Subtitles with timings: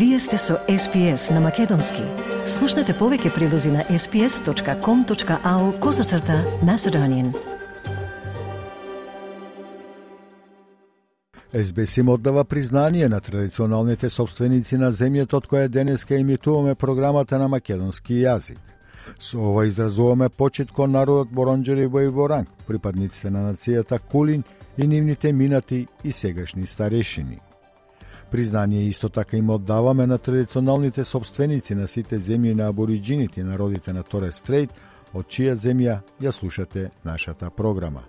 [0.00, 2.00] Вие сте со SPS на Македонски.
[2.48, 7.34] Слушнете повеќе прилози на sps.com.au козацрта на Седонин.
[11.52, 17.48] СБС им оддава признание на традиционалните собственици на земјата од која денеска емитуваме програмата на
[17.48, 18.56] македонски јазик.
[19.18, 24.44] Со ова изразуваме почит кон народот Боронџери во Иворанг, припадниците на нацијата Кулин
[24.78, 27.49] и нивните минати и сегашни старешини.
[28.30, 34.02] Признание исто така им оддаваме на традиционалните собственици на сите земји на абориджините народите на
[34.02, 34.70] Торес Стрейт,
[35.14, 38.04] од чија земја ја слушате нашата програма.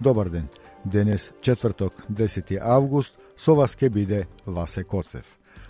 [0.00, 0.48] Добар ден,
[0.84, 5.24] денес четврток 10 август, со вас ке биде Васе Коцев.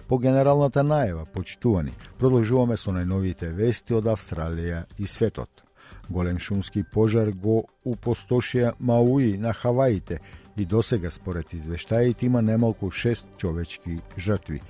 [0.09, 5.63] По генералната најава, почитувани, продолжуваме со најновите вести од Австралија и светот.
[6.11, 10.19] Голем шумски пожар го упостошија Мауи на Хаваите
[10.57, 14.61] и досега според извештаите има немалку 6 човечки жртви.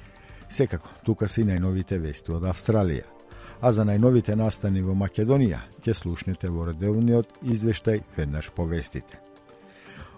[0.48, 3.08] Секако, тука се и најновите вести од Австралија.
[3.62, 9.18] А за најновите настани во Македонија ќе слушнете во редовниот извештај веднаш по вестите.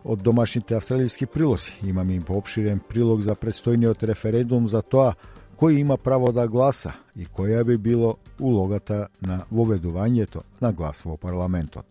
[0.04, 5.14] Од домашните австралијски прилози имаме и поопширен прилог за предстојниот референдум за тоа
[5.56, 11.16] кој има право да гласа и која би било улогата на воведувањето на глас во
[11.16, 11.86] парламентот.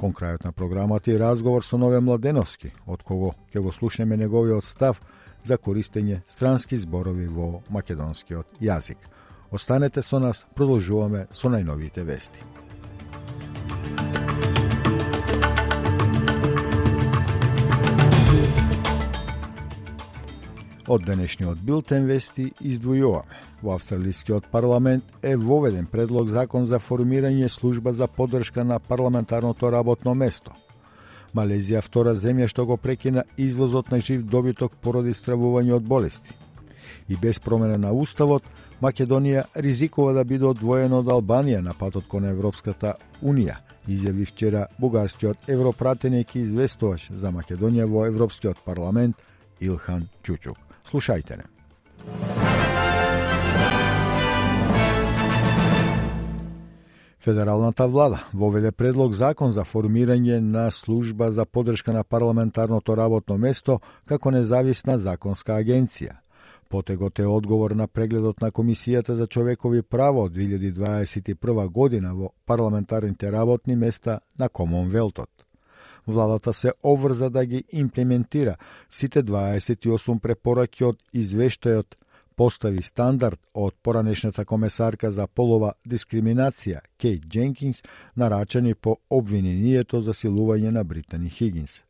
[0.00, 4.64] Кон крајот на програмата и разговор со Нове Младеновски, од кого ќе го слушнеме неговиот
[4.64, 5.00] став
[5.44, 8.98] за користење странски зборови во македонскиот јазик.
[9.50, 12.42] Останете со нас, продолжуваме со најновите вести.
[20.84, 23.38] Од денешниот билтен вести издвојуваме.
[23.62, 30.14] Во австралискиот парламент е воведен предлог закон за формирање служба за поддршка на парламентарното работно
[30.14, 30.52] место.
[31.34, 36.36] Малезија втора земја што го прекина извозот на жив добиток породи стравување од болести.
[37.08, 38.44] И без промена на уставот,
[38.82, 43.56] Македонија ризикува да биде одвоена од Албанија на патот кон Европската Унија,
[43.88, 49.16] изјави вчера бугарскиот европратеник и известувач за Македонија во Европскиот парламент
[49.60, 50.63] Илхан Чучук.
[50.90, 51.44] Слушајте не.
[57.24, 63.78] Федералната влада воведе предлог закон за формирање на служба за подршка на парламентарното работно место
[64.04, 66.18] како независна законска агенција.
[66.68, 73.32] Потегот е одговор на прегледот на Комисијата за човекови права од 2021 година во парламентарните
[73.32, 75.43] работни места на Комонвелтот.
[76.06, 78.56] Владата се обврза да ги имплементира
[78.90, 81.96] сите 28 препораки од извештајот
[82.36, 87.82] постави стандард од поранешната комесарка за полова дискриминација Кейт Дженкинс,
[88.16, 91.84] нарачани по обвинението за силување на Британи Хигинс.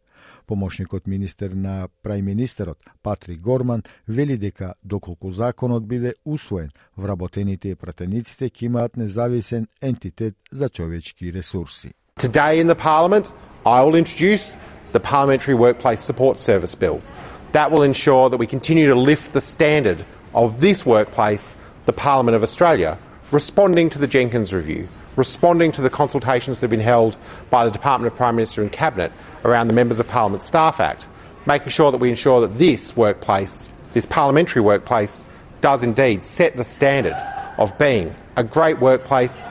[0.46, 8.50] Помошникот министер на прајминистерот Патри Горман вели дека доколку законот биде усвоен, вработените и пратениците
[8.50, 11.94] ќе имаат независен ентитет за човечки ресурси.
[12.20, 13.32] Today in the Parliament,
[13.66, 14.58] I will introduce
[14.92, 17.00] the Parliamentary Workplace Support Service Bill.
[17.52, 20.04] That will ensure that we continue to lift the standard
[20.34, 22.98] of this workplace, the Parliament of Australia,
[23.30, 24.86] responding to the Jenkins Review,
[25.16, 27.16] responding to the consultations that have been held
[27.48, 29.12] by the Department of Prime Minister and Cabinet
[29.46, 31.08] around the Members of Parliament Staff Act,
[31.46, 35.24] making sure that we ensure that this workplace, this parliamentary workplace,
[35.62, 37.16] does indeed set the standard
[37.56, 39.42] of being a great workplace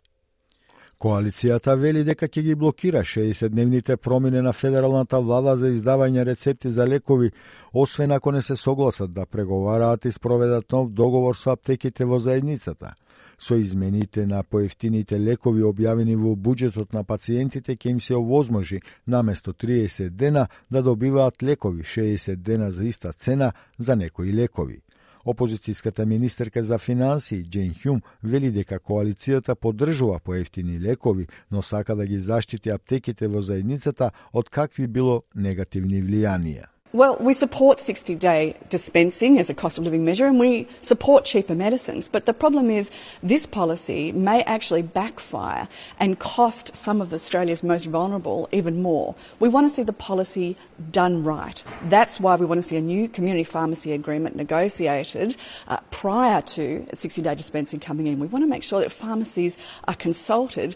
[1.03, 6.85] Коалицијата вели дека ќе ги блокира 60-дневните промени на федералната влада за издавање рецепти за
[6.87, 7.31] лекови,
[7.73, 12.93] освен ако не се согласат да преговараат и спроведат нов договор со аптеките во заедницата.
[13.37, 19.51] Со измените на поевтините лекови објавени во буџетот на пациентите ќе им се овозможи наместо
[19.53, 24.79] 30 дена да добиваат лекови 60 дена за иста цена за некои лекови.
[25.25, 32.05] Опозицијската министерка за финансии Джен Хјум вели дека коалицијата поддржува поевтини лекови, но сака да
[32.05, 36.72] ги заштити аптеките во заедницата од какви било негативни влијанија.
[36.95, 41.25] Well, we support 60 day dispensing as a cost of living measure and we support
[41.25, 42.07] cheaper medicines.
[42.07, 42.91] But the problem is
[43.23, 45.67] this policy may actually backfire
[45.99, 49.15] and cost some of Australia's most vulnerable even more.
[49.39, 50.55] We want to see the policy
[50.91, 51.63] done right.
[51.85, 55.35] That's why we want to see a new community pharmacy agreement negotiated
[55.67, 58.19] uh, prior to 60 day dispensing coming in.
[58.19, 59.57] We want to make sure that pharmacies
[59.87, 60.75] are consulted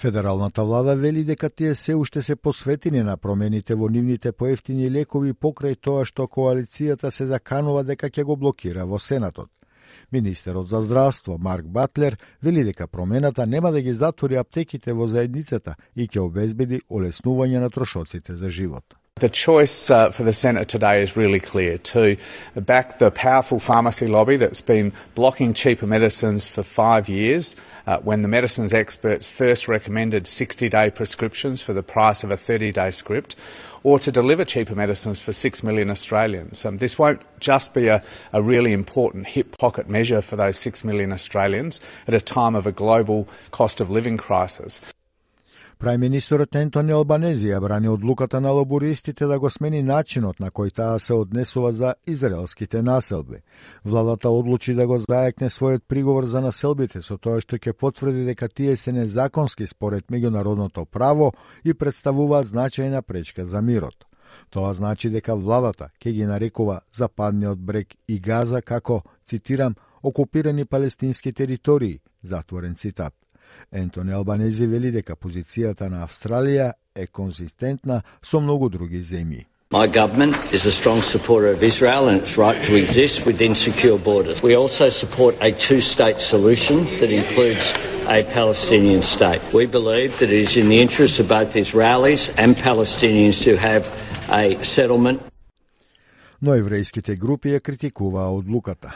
[0.00, 5.34] Федералната влада вели дека тие се уште се посветени на промените во нивните поевтини лекови
[5.36, 9.50] покрај тоа што коалицијата се заканува дека ќе го блокира во Сенатот.
[10.12, 15.76] Министерот за здравство Марк Батлер вели дека промената нема да ги затвори аптеките во заедницата
[15.96, 18.99] и ќе обезбеди олеснување на трошоците за живот.
[19.20, 22.16] The choice uh, for the Senate today is really clear to
[22.56, 27.54] back the powerful pharmacy lobby that's been blocking cheaper medicines for five years.
[27.86, 32.36] Uh, when the medicines experts first recommended 60 day prescriptions for the price of a
[32.38, 33.36] 30 day script,
[33.82, 36.64] or to deliver cheaper medicines for 6 million Australians.
[36.64, 38.02] Um, this won't just be a,
[38.32, 41.78] a really important hip pocket measure for those 6 million Australians
[42.08, 44.80] at a time of a global cost of living crisis.
[45.80, 50.98] Прајминистерот Ентони Албанези ја брани одлуката на лобористите да го смени начинот на кој таа
[51.00, 53.38] се однесува за израелските населби.
[53.84, 58.48] Владата одлучи да го зајакне својот приговор за населбите со тоа што ќе потврди дека
[58.48, 61.32] тие се незаконски според меѓународното право
[61.64, 64.04] и представуваат значајна пречка за мирот.
[64.50, 71.32] Тоа значи дека владата ќе ги нарекува западниот брег и Газа како, цитирам, окупирани палестински
[71.32, 73.14] територии, затворен цитат.
[73.72, 79.46] Ентони Албанези вели дека позицијата на Австралија е конзистентна со многу други земји.
[79.72, 83.98] My government is a strong supporter of Israel and its right to exist within secure
[83.98, 84.42] borders.
[84.42, 87.72] We also support a two state solution that includes
[88.08, 89.40] a Palestinian state.
[89.54, 93.86] We believe that it is in the interests of both Israelis and Palestinians to have
[94.28, 95.20] a settlement.
[96.42, 98.90] Но еврејските групи ја критикуваа одлуката.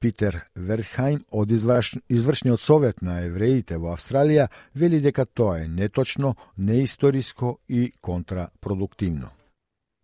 [0.00, 1.92] Питер Вертхайм од изврш...
[2.08, 9.30] извршниот совет на евреите во Австралија вели дека тоа е неточно, неисториско и контрапродуктивно.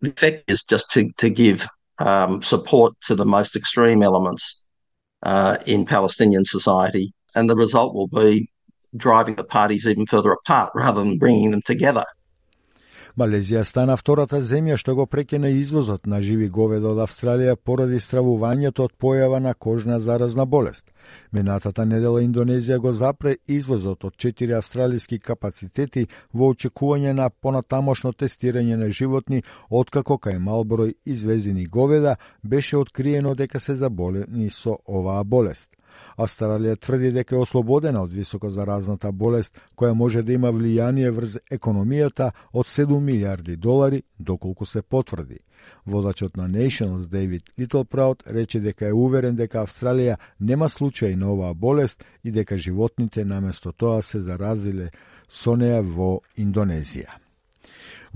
[0.03, 1.67] The effect is just to, to give
[1.97, 4.67] um, support to the most extreme elements
[5.23, 8.51] uh, in Palestinian society, and the result will be
[8.95, 12.05] driving the parties even further apart rather than bringing them together.
[13.17, 18.85] Малезија стана втората земја што го прекина извозот на живи говеда од Австралија поради стравувањето
[18.85, 20.91] од појава на кожна заразна болест.
[21.31, 28.77] Минатата недела Индонезија го запре извозот од четири австралиски капацитети во очекување на понатамошно тестирање
[28.77, 35.23] на животни, откако кај мал број извезени говеда беше откриено дека се заболени со оваа
[35.23, 35.76] болест.
[36.17, 41.37] Австралија тврди дека е ослободена од високо заразната болест која може да има влијание врз
[41.51, 45.39] економијата од 7 милиарди долари доколку се потврди.
[45.85, 51.53] Водачот на Nations Дейвид Литлпраут рече дека е уверен дека Австралија нема случај на оваа
[51.53, 54.91] болест и дека животните наместо тоа се заразиле
[55.29, 57.26] со неа во Индонезија.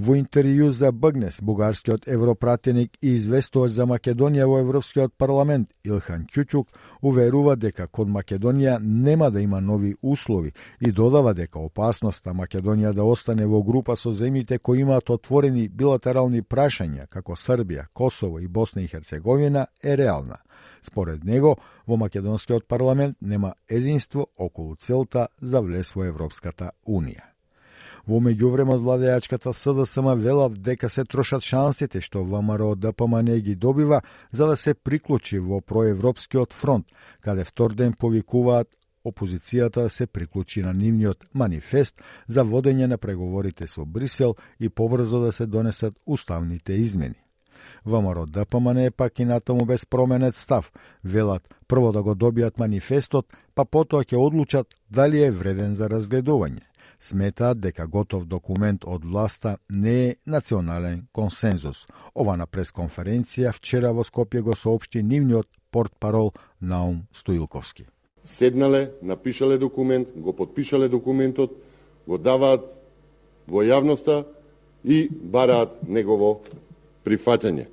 [0.01, 6.71] Во интервју за Бъгнес, бугарскиот европратеник и известувач за Македонија во Европскиот парламент Илхан Кјучук
[7.01, 13.06] уверува дека кон Македонија нема да има нови услови и додава дека опасноста Македонија да
[13.06, 18.81] остане во група со земјите кои имаат отворени билатерални прашања како Србија, Косово и Босна
[18.81, 20.38] и Херцеговина е реална.
[20.81, 21.57] Според него,
[21.88, 27.31] во Македонскиот парламент нема единство околу целта за влез во Европската Унија.
[28.12, 34.48] Во меѓувреме владеачката СДСМ велат дека се трошат шансите што ВМРО ДПМН ги добива за
[34.48, 36.90] да се приклучи во проевропскиот фронт,
[37.22, 38.68] каде втор ден повикуваат
[39.08, 45.31] опозицијата се приклучи на нивниот манифест за водење на преговорите со Брисел и побрзо да
[45.31, 47.16] се донесат уставните измени.
[47.86, 50.72] ВМРО ДПМН пак и натаму без променет став.
[51.04, 56.70] Велат прво да го добијат манифестот, па потоа ќе одлучат дали е вреден за разгледување
[57.01, 61.88] сметаат дека готов документ од власта не е национален консензус.
[62.15, 66.31] Ова на пресконференција вчера во Скопје го соопшти нивниот портпарол
[66.62, 67.86] Наум Стоилковски.
[68.24, 71.51] Седнале, напишале документ, го подпишале документот,
[72.08, 72.70] го даваат
[73.48, 74.25] во јавноста
[74.84, 76.41] и бараат негово
[77.05, 77.65] прифаќање.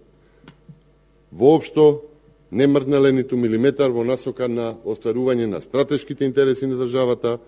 [1.32, 2.02] Воопшто
[2.50, 7.38] не мрднале ниту милиметар во насока на остварување на стратешките интереси на државата,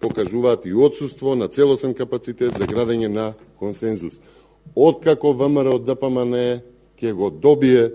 [0.00, 4.14] покажуваат и одсуство на целосен капацитет за градење на консензус.
[4.74, 6.60] Откако ВМРО ДПМН
[6.96, 7.90] ќе го добие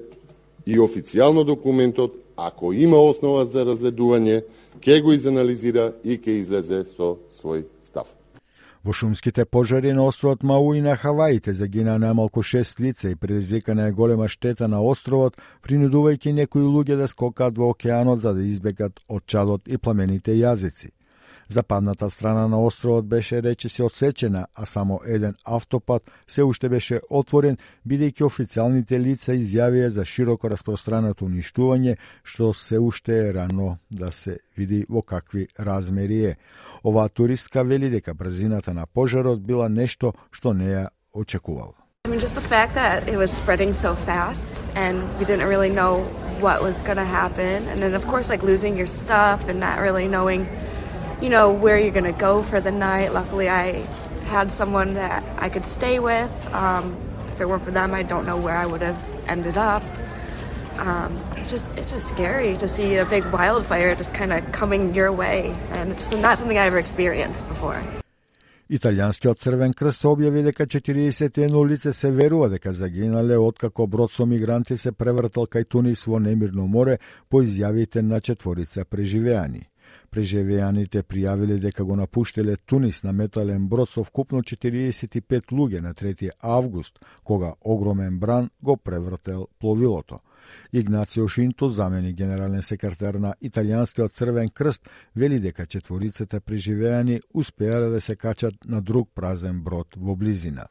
[0.65, 4.43] и официјално документот, ако има основа за разледување,
[4.81, 8.07] ќе го изанализира и ќе излезе со свој став.
[8.83, 13.91] Во шумските пожари на островот Мауи на Хаваите загина најмалку шест лица и предизвикана е
[13.91, 19.25] голема штета на островот, принудувајќи некои луѓе да скокаат во океанот за да избегат од
[19.25, 20.89] чадот и пламените јазици.
[21.51, 27.57] Западната страна на островот беше речиси отсечена, а само еден автопат се уште беше отворен,
[27.87, 34.37] бидејќи официјалните лица изјавија за широко распространато уништување, што се уште е рано да се
[34.55, 36.37] види во какви размери е.
[36.85, 41.75] Оваа туристка вели дека брзината на пожарот била нешто што не ја очекувала.
[42.07, 45.69] I mean, just the fact that it was spreading so fast and we didn't really
[45.69, 46.07] know
[46.39, 47.67] what was going to happen.
[47.67, 50.47] And then, of course, like losing your stuff and not really knowing
[51.20, 53.12] you know, where you're going to go for the night.
[53.12, 53.86] Luckily, I
[54.26, 56.30] had someone that I could stay with.
[56.52, 56.96] Um,
[57.40, 59.82] it weren't for them, I don't know where I would have ended up.
[60.78, 64.94] Um, it's just it's just scary to see a big wildfire just kind of coming
[64.94, 67.82] your way, and it's not something I ever experienced before.
[68.68, 74.76] Италијанскиот Црвен крст објави дека 41 лице се верува дека загинале откако брод со мигранти
[74.76, 76.98] се превртал кај Тунис во немирно море
[77.30, 79.68] по изјавите на четворица преживеани.
[80.11, 86.31] Преживеаните пријавиле дека го напуштеле Тунис на метален брод со вкупно 45 луѓе на 3
[86.41, 90.19] август, кога огромен бран го превртел пловилото.
[90.73, 98.01] Игнацио Шинто, замени генерален секретар на Италијанскиот Црвен крст, вели дека четворицата преживеани успеале да
[98.01, 100.67] се качат на друг празен брод во близина.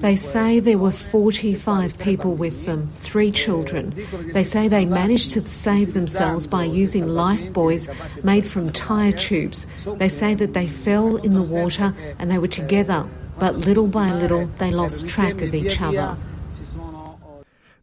[0.00, 3.94] They say there were 45 people with them, three children.
[4.32, 7.88] They say they managed to save themselves by using life buoys
[8.22, 9.66] made from tyre tubes.
[9.96, 13.06] They say that they fell in the water and they were together,
[13.38, 16.16] but little by little they lost track of each other.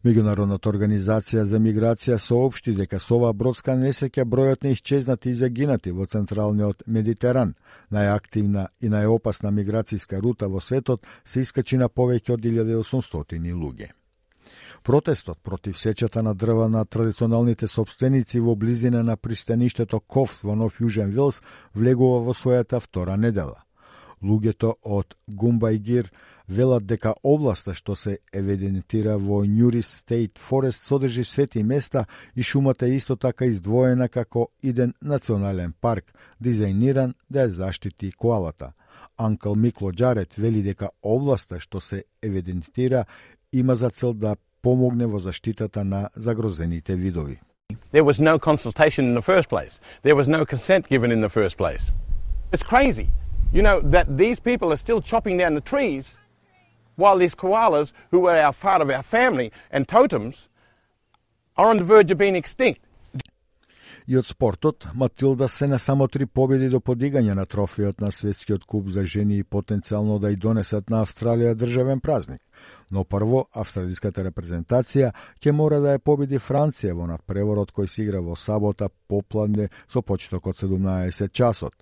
[0.02, 5.92] Меѓународната организација за миграција соопшти дека со оваа бродска несеќа бројот на исчезнати и загинати
[5.94, 7.52] во централниот Медитеран,
[7.94, 13.92] најактивна и најопасна миграцијска рута во светот, се искачи на повеќе од 1800 луѓе.
[14.82, 20.80] Протестот против сечата на дрва на традиционалните собственици во близина на пристаништето Ковс во Нов
[20.80, 21.42] Јужен Вилс
[21.74, 23.62] влегува во својата втора недела.
[24.22, 26.10] Луѓето од Гумбајгир
[26.52, 32.04] велат дека областа што се евидентира во Нюри Стейт Форест содржи свети места
[32.36, 38.72] и шумата е исто така издвоена како иден национален парк, дизајниран да ја заштити коалата.
[39.16, 43.04] Анкл Микло Джарет вели дека областа што се евидентира
[43.52, 47.40] има за цел да помогне во заштитата на загрозените видови.
[47.92, 49.80] There was no consultation in the first place.
[50.02, 51.92] There was no consent given in the first place.
[52.52, 53.08] It's crazy,
[53.52, 56.21] you know, that these people are still chopping down the trees
[57.02, 60.48] while these koalas, who are our part of our family and totems,
[61.56, 62.80] are on the verge of being extinct.
[64.06, 68.64] И од спортот, Матилда се на само три победи до подигање на трофејот на светскиот
[68.66, 72.40] куп за жени и потенцијално да ја донесат на Австралија државен празник.
[72.90, 78.20] Но прво, австралиската репрезентација ќе мора да ја победи Франција во надпреворот кој се игра
[78.20, 81.74] во сабота попладне со почеток од 17 часот.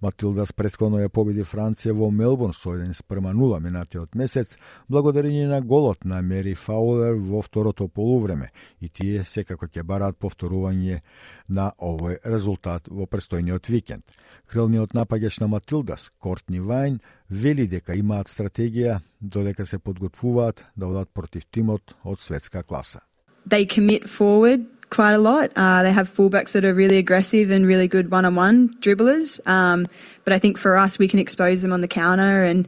[0.00, 4.56] Матилдас предходно ја победи Франција во Мелбурн со 1 спрема 0 минатиот месец,
[4.88, 8.48] благодарение на голот на Мери Фаулер во второто полувреме
[8.80, 11.02] и тие секако ќе бараат повторување
[11.48, 14.04] на овој резултат во престојниот викенд.
[14.48, 21.12] Крилниот напаѓач на Матилдас, Кортни Вајн, вели дека имаат стратегија додека се подготвуваат да одат
[21.12, 23.00] против тимот од светска класа.
[23.46, 25.51] They commit forward quite a lot.
[25.55, 29.45] Uh, they have fullbacks that are really aggressive and really good one on one dribblers.
[29.47, 29.87] Um,
[30.23, 32.67] but I think for us, we can expose them on the counter, and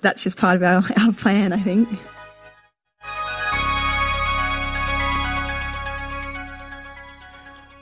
[0.00, 1.88] that's just part of our, our plan, I think.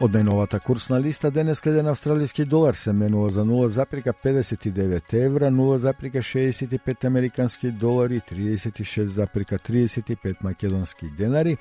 [0.00, 7.70] Од најновата курсна листа денес еден австралиски долар се менува за 0,59 евра, 0,65 американски
[7.70, 11.56] долари, 36,35 македонски денари,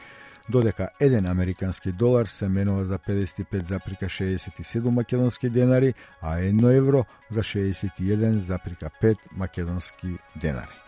[0.50, 9.16] додека еден американски долар се менува за 55,67 македонски денари, а едно евро за 61,5
[9.36, 10.84] македонски денари.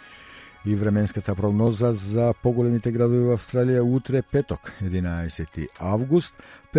[0.66, 6.34] И временската прогноза за поголемите градови во Австралија утре петок, 11 август,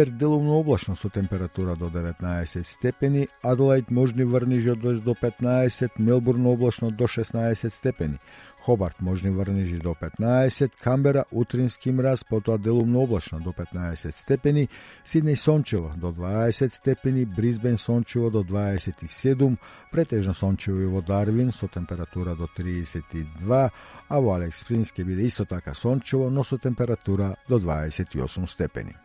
[0.06, 6.92] делумно облачно со температура до 19 степени, Аделаид можни врнижи од до 15, Мелбурн облачно
[6.92, 8.20] до 16 степени,
[8.68, 14.68] Хобарт можни врнежи до 15, Камбера утрински мраз, потоа делумно облачно до 15 степени,
[15.06, 19.58] Сиднеј сончево до 20 степени, Бризбен сончево до 27,
[19.92, 23.70] претежно сончево и во Дарвин со температура до 32,
[24.10, 28.96] а во Алекс Принс ќе биде исто така сончево, но со температура до 28 степени.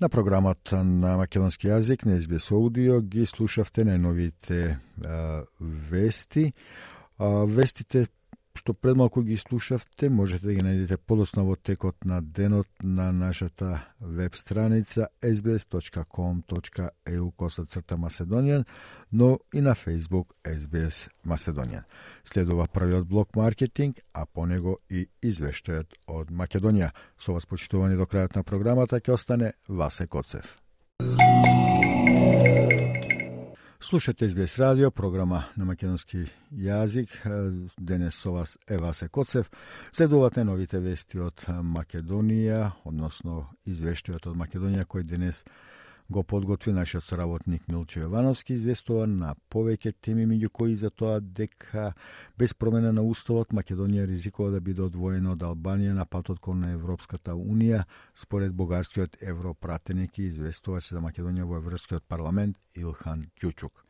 [0.00, 4.78] На програмата на македонски јазик на СБС Аудио ги слушавте најновите
[5.90, 6.44] вести.
[7.18, 8.06] А, вестите
[8.60, 13.86] што предмалку ги слушавте, можете да ги најдете подоцна во текот на денот на нашата
[14.00, 18.64] веб страница sbs.com.eu косацрта Macedonian,
[19.12, 21.82] но и на Facebook SBS Macedonian.
[22.24, 26.90] Следува првиот блок маркетинг, а по него и извештајот од Македонија.
[27.18, 30.56] Со вас почитувани до крајот на програмата ќе остане Васе Коцев.
[33.90, 36.20] Слушате СБС радио, програма на македонски
[36.54, 37.10] јазик.
[37.74, 39.50] Денес со вас е Васе Коцев.
[39.92, 45.42] Следувате новите вести од Македонија, односно извештајот од Македонија кој денес
[46.10, 51.92] го подготви нашиот соработник Милчо Јовановски, известува на повеќе теми, меѓу кои за тоа дека
[52.38, 57.36] без промена на уставот Македонија ризикува да биде одвоена од Албанија на патот кон Европската
[57.38, 63.86] Унија, според бугарскиот европратеник и известувач за Македонија во Европскиот парламент Илхан Кјучук.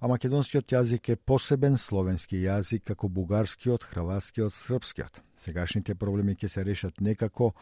[0.00, 5.20] А македонскиот јазик е посебен словенски јазик како бугарскиот, хрватскиот, српскиот.
[5.36, 7.52] Сегашните проблеми ќе се решат некако,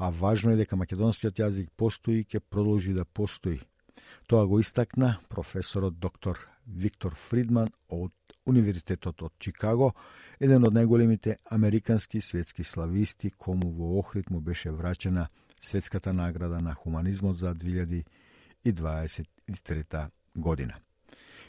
[0.00, 3.60] а важно е дека македонскиот јазик постои и ќе продолжи да постои.
[4.26, 8.12] Тоа го истакна професорот доктор Виктор Фридман од
[8.48, 9.92] Универзитетот од Чикаго,
[10.40, 15.28] еден од најголемите американски светски слависти, кому во Охрид му беше врачена
[15.60, 20.74] светската награда на хуманизмот за 2023 година.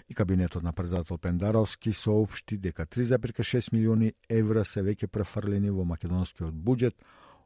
[0.09, 6.53] И кабинетот на председател Пендаровски соопшти дека 3,6 милиони евра се веќе префрлени во македонскиот
[6.53, 6.95] буџет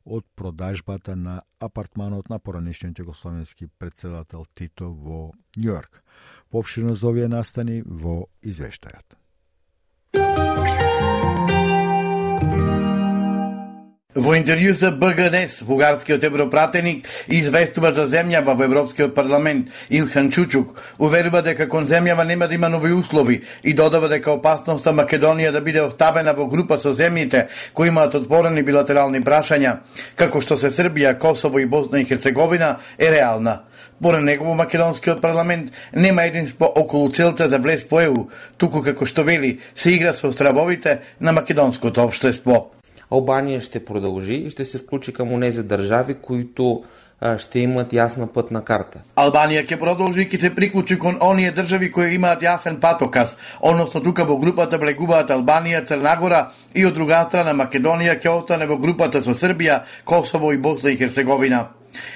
[0.05, 6.01] од продажбата на апартманот на поранешниот југословенски председател Тито во Њујорк.
[6.49, 9.17] Попширно за овие настани во извештајот.
[14.15, 21.41] Во интервју за БГДС, бугарскиот европратеник известува за земјава во Европскиот парламент Илхан Чучук, уверува
[21.43, 25.81] дека кон земјава нема да има нови услови и додава дека опасноста Македонија да биде
[25.83, 29.81] оставена во група со земјите кои имаат отворени билатерални прашања,
[30.15, 33.63] како што се Србија, Косово и Босна и Херцеговина, е реална.
[34.01, 39.05] Поред негово македонскиот парламент нема единство околу целта да за влез по ЕУ, туку како
[39.05, 42.74] што вели се игра со стравовите на македонското општество.
[43.11, 46.83] Албанија ще продължи и ще се вклучи към онези държави, които
[47.37, 48.99] ще имат јасна пътна карта.
[49.15, 54.01] Албанија ќе продолжи и ќе се приклучи кон оние држави кои имаат јасен патоказ, односно
[54.03, 59.23] тука во групата влегуваат Албанија, Црнагора и од друга страна Македонија ќе остане во групата
[59.23, 61.65] со Србија, Косово и Босна и Херцеговина.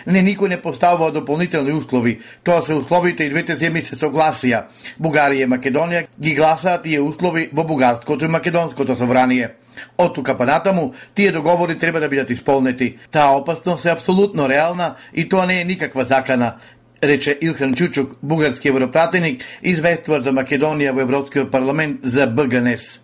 [0.05, 2.19] Не никој не поставува дополнителни услови.
[2.43, 4.65] Тоа се условите и двете земји се согласија.
[4.99, 9.55] Бугарија и Македонија ги гласаат тие услови во бугарското и македонското собрание.
[9.97, 12.97] Од тука па натаму, тие договори треба да бидат исполнети.
[13.11, 16.55] Таа опасност е апсолутно реална и тоа не е никаква закана,
[17.03, 22.99] рече Илхан Чучук, бугарски европратеник, известувар за Македонија во Европскиот парламент за БГНС.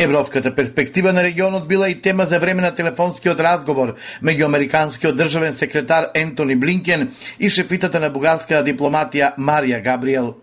[0.00, 5.54] Европската перспектива на регионот била и тема за време на телефонскиот разговор меѓу американскиот државен
[5.58, 10.36] секретар Ентони Блинкен и шефитата на бугарска дипломатија Марија Габриел.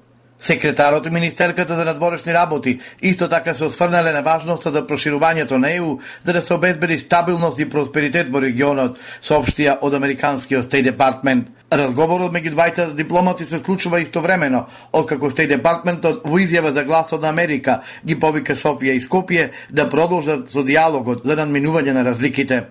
[0.46, 5.72] Секретарот и министерката за надворешни работи исто така се осврнале на важноста за проширувањето на
[5.74, 11.50] ЕУ за да се обезбеди стабилност и просперитет во регионот, соопштија од американскиот Стейт Департмент.
[11.74, 17.34] Разговорот меѓу двајца дипломати се случува истовремено, откако Стейт Департментот во изјава за гласот на
[17.34, 22.68] Америка ги повика Софија и Скопје да продолжат со диалогот за надминување на разликите.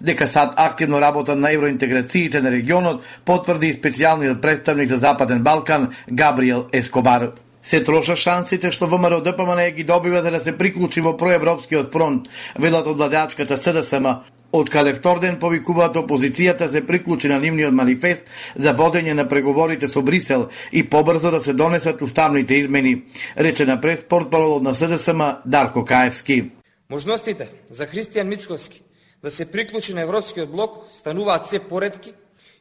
[0.00, 5.90] Дека САД активно работа на евроинтеграциите на регионот, потврди и специјалниот представник за Западен Балкан
[6.10, 7.32] Габриел Ескобар.
[7.62, 12.28] Се троша шансите што ВМРО ДПМН ги добива за да се приклучи во проевропскиот фронт,
[12.56, 14.06] велат од владеачката СДСМ,
[14.48, 18.24] Од калефторден повикуваат опозицијата се приклучи на нивниот манифест
[18.56, 23.02] за водење на преговорите со Брисел и побрзо да се донесат уставните измени,
[23.36, 26.50] рече на прес портпаролот на СДСМ Дарко Каевски.
[26.90, 28.80] Можностите за Христијан Мицковски
[29.22, 32.14] да се приклучи на Европскиот блок стануваат се поредки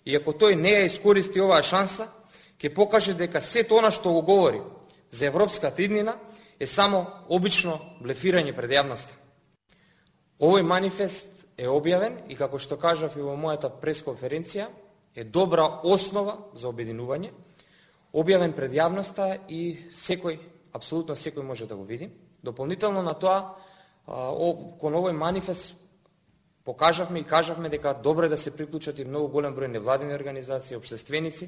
[0.05, 2.07] и ако тој не ја искористи оваа шанса,
[2.57, 4.61] ќе покаже дека сето она што го говори
[5.11, 6.17] за европската иднина
[6.59, 9.13] е само обично блефирање пред јавноста.
[10.39, 14.67] Овој манифест е објавен и како што кажав и во мојата пресконференција,
[15.15, 17.31] е добра основа за обединување,
[18.13, 20.37] објавен пред јавноста и секој,
[20.73, 22.09] апсолутно секој може да го види.
[22.43, 23.57] Дополнително на тоа,
[24.05, 25.73] кон овој манифест
[26.67, 30.75] покажавме и кажавме дека добро е да се приклучат и многу голем број невладени организации,
[30.75, 31.47] обштественици.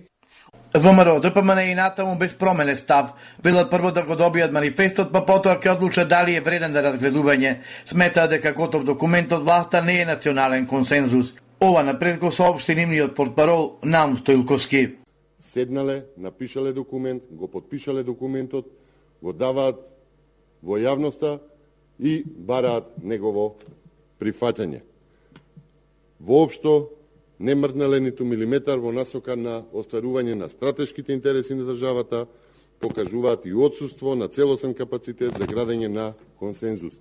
[0.74, 3.12] ВМРО ДПМН и натаму без промене став.
[3.44, 7.52] Велат прво да го добијат манифестот, па потоа ќе одлучат дали е вреден за разгледување.
[7.86, 11.36] Смета дека готов документ од власта не е национален консензус.
[11.60, 14.96] Ова напред го соопшти нивниот портпарол Нам Стоилковски.
[15.40, 18.72] Седнале, напишале документ, го подпишале документот,
[19.22, 19.84] го даваат
[20.64, 21.40] во јавноста
[22.00, 23.58] и бараат негово
[24.20, 24.88] прифаќање
[26.20, 26.90] воопшто
[27.40, 32.28] не мрднале ниту милиметар во насока на остварување на стратешките интереси на државата,
[32.80, 36.94] покажуваат и отсутство на целосен капацитет за градење на консензус.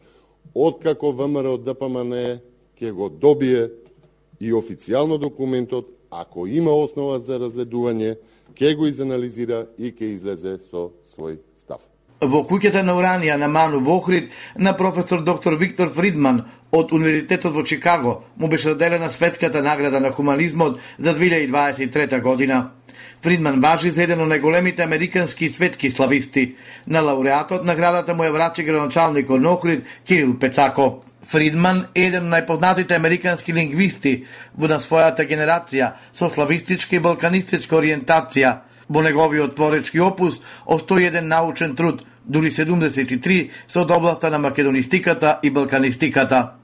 [0.55, 2.41] Откако ВМРО ДПМН
[2.79, 3.71] ќе го добие
[4.41, 8.17] и официјално документот, ако има основа за разледување,
[8.55, 11.39] ќе го изанализира и ќе излезе со свој.
[12.19, 16.41] Во куќата на Уранија на Ману во Охрид на професор доктор Виктор Фридман
[16.75, 22.71] од Универзитетот во Чикаго му беше доделена светската награда на хуманизмот за 2023 година.
[23.23, 26.57] Фридман важи за еден од најголемите американски светски слависти.
[26.87, 31.05] На лауреатот наградата му ја врачи градоначалникот на Охрид Кирил Пецако.
[31.23, 34.25] Фридман е еден од најпознатите американски лингвисти
[34.59, 38.59] во на својата генерација со славистичка и балканистичка ориентација.
[38.89, 45.39] Во неговиот творечки опус остои еден научен труд, дури 73 со од областа на македонистиката
[45.43, 46.59] и балканистиката.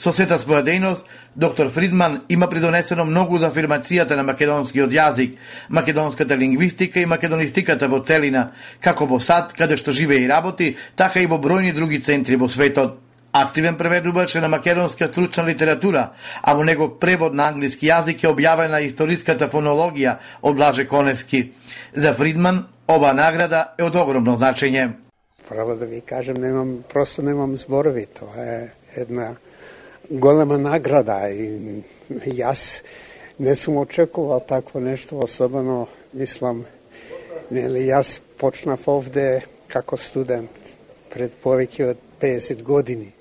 [0.00, 1.04] Со сета своја дејност,
[1.36, 5.36] доктор Фридман има придонесено многу за афирмацијата на македонскиот јазик,
[5.68, 8.50] македонската лингвистика и македонистиката во целина,
[8.80, 12.48] како во САД, каде што живее и работи, така и во бројни други центри во
[12.48, 12.96] светот.
[13.32, 16.10] Активен преведувач е на македонска стручна литература,
[16.42, 21.52] а во него превод на англиски јазик е објавена историската фонологија од Блаже Коневски.
[21.94, 24.88] За Фридман, ова награда е од огромно значење.
[25.48, 28.06] Право да ви кажам, немам, просто немам зборови.
[28.06, 29.34] Тоа е една
[30.10, 32.82] голема награда и јас
[33.38, 36.64] не сум очекувал такво нешто, особено мислам,
[37.50, 40.74] нели јас почнав овде како студент
[41.14, 43.12] пред повеќе од 50 години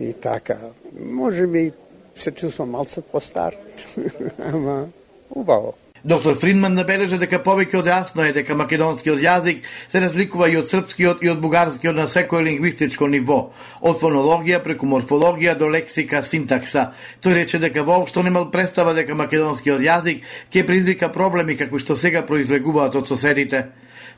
[0.00, 0.72] и така.
[0.96, 1.72] Може би
[2.16, 3.56] се чувствам малце постар,
[4.52, 4.88] ама
[5.30, 5.74] убаво.
[6.04, 10.66] Доктор Фридман набележа дека повеќе од јасно е дека македонскиот јазик се разликува и од
[10.66, 16.88] српскиот и од бугарскиот на секој лингвистичко ниво, од фонологија преку морфологија до лексика, синтакса.
[17.22, 22.26] Тој рече дека воопшто немал представа дека македонскиот јазик ќе призвика проблеми како што сега
[22.26, 23.62] произлегуваат од соседите.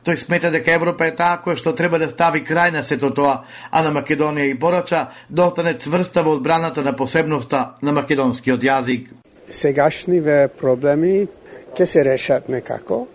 [0.01, 3.43] Тој смета дека Европа е таа која што треба да стави крај на сето тоа,
[3.69, 9.13] а на Македонија и порача да остане цврста во одбраната на посебноста на македонскиот јазик.
[9.49, 11.27] Сегашниве проблеми
[11.75, 13.07] ќе се решат некако.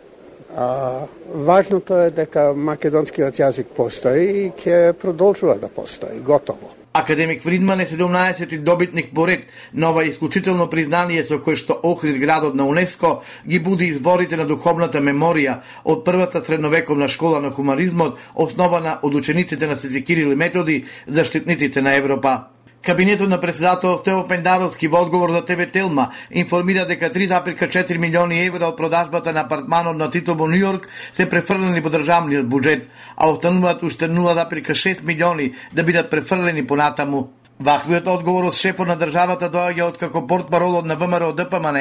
[0.56, 6.20] А, важното е дека македонскиот јазик постои и ќе продолжува да постои.
[6.20, 6.80] Готово.
[6.92, 12.58] Академик Фридман е 17 добитник поред на ова исклучително признание со кое што Охрид градот
[12.58, 18.98] на УНЕСКО ги буди изворите на духовната меморија од првата средновековна школа на хуманизмот основана
[19.02, 22.50] од учениците на Свети Кирил и Методи, заштитниците на Европа.
[22.82, 28.70] Кабинетот на председател Тео Пендаровски во одговор за ТВ Телма информира дека 3,4 милиони евра
[28.72, 33.82] од продажбата на апартманот на Тито во Нью-Йорк се префрлени по државниот буџет, а остануваат
[33.82, 37.28] уште 0,6 милиони да бидат префрлени понатаму.
[37.60, 41.76] Ваквиот одговор од шефот на државата доаѓа од како портпаролот на ВМРО ДПМН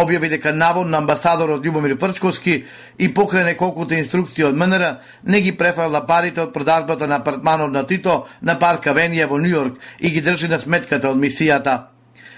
[0.00, 2.56] објави дека наводно амбасадорот Љубомир Фрчковски
[2.98, 4.84] и покрај неколкуте инструкции од МНР
[5.24, 9.78] не ги префала парите од продажбата на апартманот на Тито на парк Авенија во Њујорк
[9.98, 11.78] и ги држи на сметката од мисијата.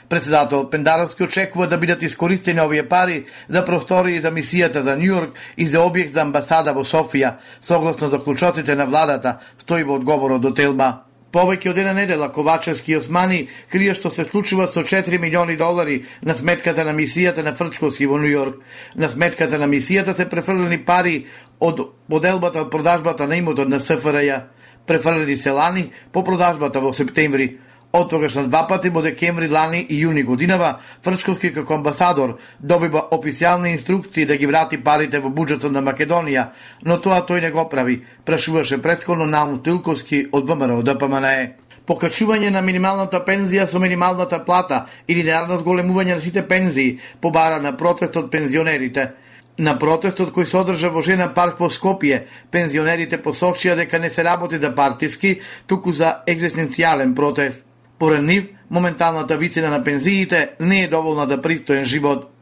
[0.08, 5.66] Председател Пендаровски очекува да бидат искористени овие пари за простори за мисијата за Њујорк и
[5.66, 11.05] за објект за амбасада во Софија, согласно заклучоците на владата, стои во одговорот до Телма.
[11.36, 16.32] Повеќе од една недела Ковачевски Османи крие што се случува со 4 милиони долари на
[16.38, 18.62] сметката на мисијата на Фрчковски во Нью Йорк.
[18.96, 21.26] На сметката на мисијата се префрлени пари
[21.60, 24.48] од поделбата од продажбата на имотот на СФРЈ.
[24.86, 27.58] Префрлени се лани по продажбата во септември.
[27.92, 33.06] Од тогаш на два пати во декември, лани и јуни годинава, Фрчковски како амбасадор добива
[33.10, 36.48] официјални инструкции да ги врати парите во буџетот на Македонија,
[36.84, 41.54] но тоа тој не го прави, прашуваше предходно Наум Тилковски од ВМРО ДПМНЕ.
[41.86, 47.76] Покачување на минималната пензија со минималната плата или линеарно зголемување на сите пензии побара на
[47.76, 49.12] протест од пензионерите.
[49.58, 54.24] На протестот кој се одржа во Жена парк во Скопје, пензионерите посочија дека не се
[54.24, 57.64] работи за партиски, туку за екзистенцијален протест.
[57.98, 62.32] Поред нив, моменталната висина на пензиите не е доволна да пристоен живот.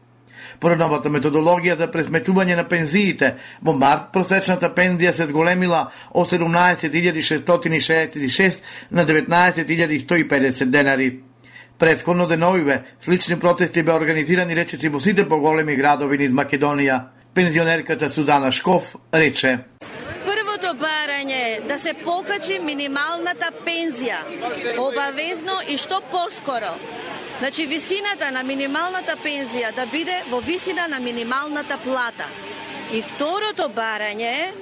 [0.61, 8.61] Поред новата методологија за пресметување на пензиите, во март просечната пензија се зголемила од 17.666
[8.90, 11.21] на 19.150 денари.
[11.79, 17.03] Предходно деновиве, слични протести беа организирани речеси во сите поголеми градови низ Македонија.
[17.35, 19.59] Пензионерката Судана Шков рече
[21.24, 24.18] барање да се покачи минималната пензија
[24.78, 26.74] обавезно и што поскоро.
[27.38, 32.26] Значи висината на минималната пензија да биде во висина на минималната плата.
[32.92, 34.52] И второто барање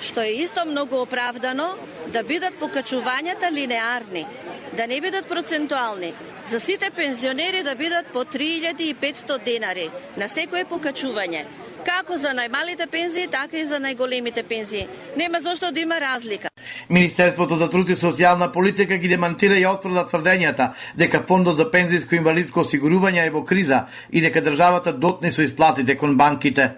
[0.00, 1.74] што е исто многу оправдано,
[2.08, 4.26] да бидат покачувањата линеарни,
[4.72, 6.14] да не бидат процентуални.
[6.50, 9.84] За сите пензионери да бидат по 3500 денари
[10.16, 11.44] на секое покачување
[11.86, 14.88] како за најмалите пензии, така и за најголемите пензии.
[15.16, 16.50] Нема зошто да има разлика.
[16.88, 22.18] Министерството за труд и социјална политика ги демантира и отфрла тврдењата дека фондот за пензиско
[22.18, 26.72] инвалидско осигурување е во криза и дека државата дотни со исплатите кон банките.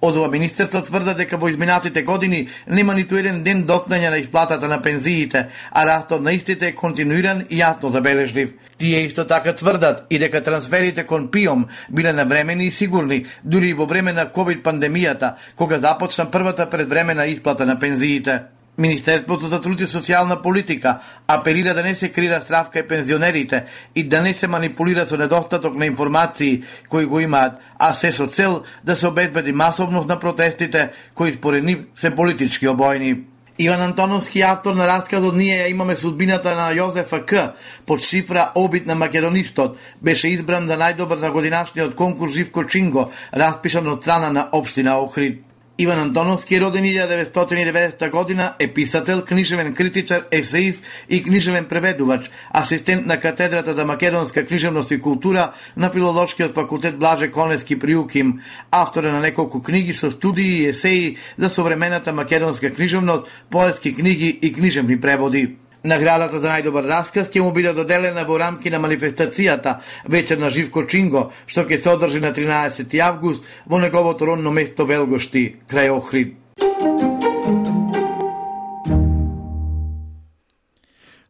[0.00, 4.68] Од ова министерство тврда дека во изминатите години нема ниту еден ден дотнање на исплатата
[4.68, 8.54] на пензиите, а растот на истите е континуиран и јасно забележлив.
[8.78, 13.74] Тие исто така тврдат и дека трансферите кон ПИОМ биле навремени и сигурни, дури и
[13.74, 18.40] во време на COVID пандемијата, кога започна првата предвремена исплата на пензиите.
[18.78, 24.04] Министерството за труд и социјална политика апелира да не се крира стравка и пензионерите и
[24.04, 28.62] да не се манипулира со недостаток на информации кои го имаат, а се со цел
[28.84, 33.18] да се обезбеди масовност на протестите кои според нив се политички обојни.
[33.58, 37.54] Иван Антоновски, автор на расказот Ние имаме судбината на Јозефа К.
[37.86, 43.88] под шифра Обид на македонистот, беше избран за најдобар на годинашниот конкурс Живко Чинго, распишан
[43.88, 45.49] од страна на Обштина Охрид.
[45.80, 53.06] Иван Антоновски е роден 1990 година, е писател, книжевен критичар, есеист и книжевен преведувач, асистент
[53.06, 58.40] на катедрата за македонска книжевност и култура на Филолошкиот факултет Блаже Конески при УКИМ,
[58.70, 64.52] автор на неколку книги со студии и есеи за современата македонска книжевност, поетски книги и
[64.52, 65.56] книжевни преводи.
[65.80, 69.78] Наградата за најдобар расказ ќе му биде доделена во рамки на манифестацијата
[70.12, 74.84] вечер на Живко Чинго, што ќе се одржи на 13 август во неговото родно место
[74.84, 76.36] Велгошти, крај Охрид.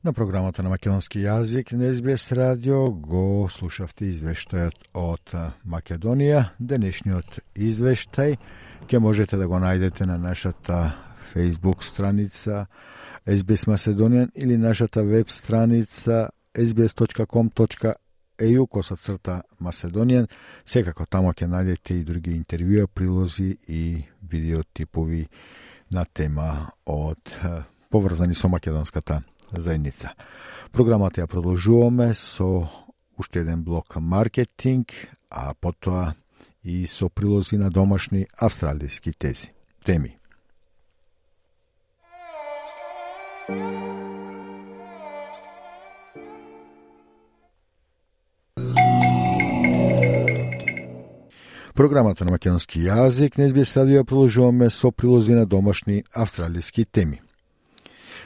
[0.02, 6.56] На програмата на македонски јазик на СБС радио го слушавте извештајот од Македонија.
[6.58, 8.34] Денешниот извештај
[8.88, 10.96] ќе можете да го најдете на нашата
[11.34, 12.66] Facebook страница
[13.30, 20.26] SBS Macedonian или нашата веб страница sbs.com.eu коса црта Macedonian.
[20.66, 25.28] Секако тамо ќе најдете и други интервјуа, прилози и видеотипови
[25.94, 27.38] на тема од
[27.90, 30.10] поврзани со македонската заедница.
[30.72, 32.66] Програмата ја продолжуваме со
[33.18, 34.90] уште еден блок маркетинг,
[35.30, 36.14] а потоа
[36.64, 40.19] и со прилози на домашни австралијски тези, теми.
[51.80, 57.20] Програмата на македонски јазик не би следија продолжуваме со прилози на домашни австралиски теми.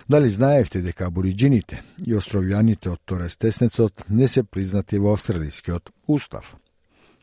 [0.08, 6.56] Дали знаевте дека абориджините и островјаните од Торес Теснецот не се признати во австралискиот устав?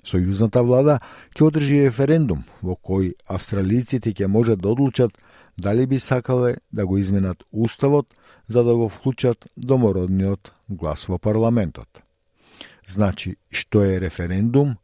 [0.08, 1.02] Сојузната влада
[1.36, 5.12] ќе одржи референдум во кој австралиците ќе можат да одлучат
[5.58, 8.08] дали би сакале да го изменат уставот
[8.50, 12.02] за да го вклучат домородниот глас во парламентот.
[12.88, 14.76] Значи, што е референдум,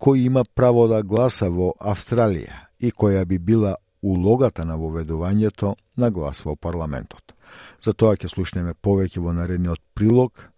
[0.00, 6.10] кој има право да гласа во Австралија и која би била улогата на воведувањето на
[6.10, 7.34] глас во парламентот.
[7.84, 10.50] За тоа ќе слушнеме повеќе во наредниот прилог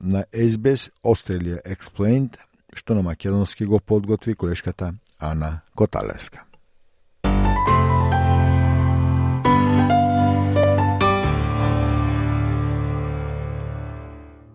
[0.00, 2.38] на SBS Australia Explained,
[2.74, 6.51] што на македонски го подготви колешката Ана Коталеска.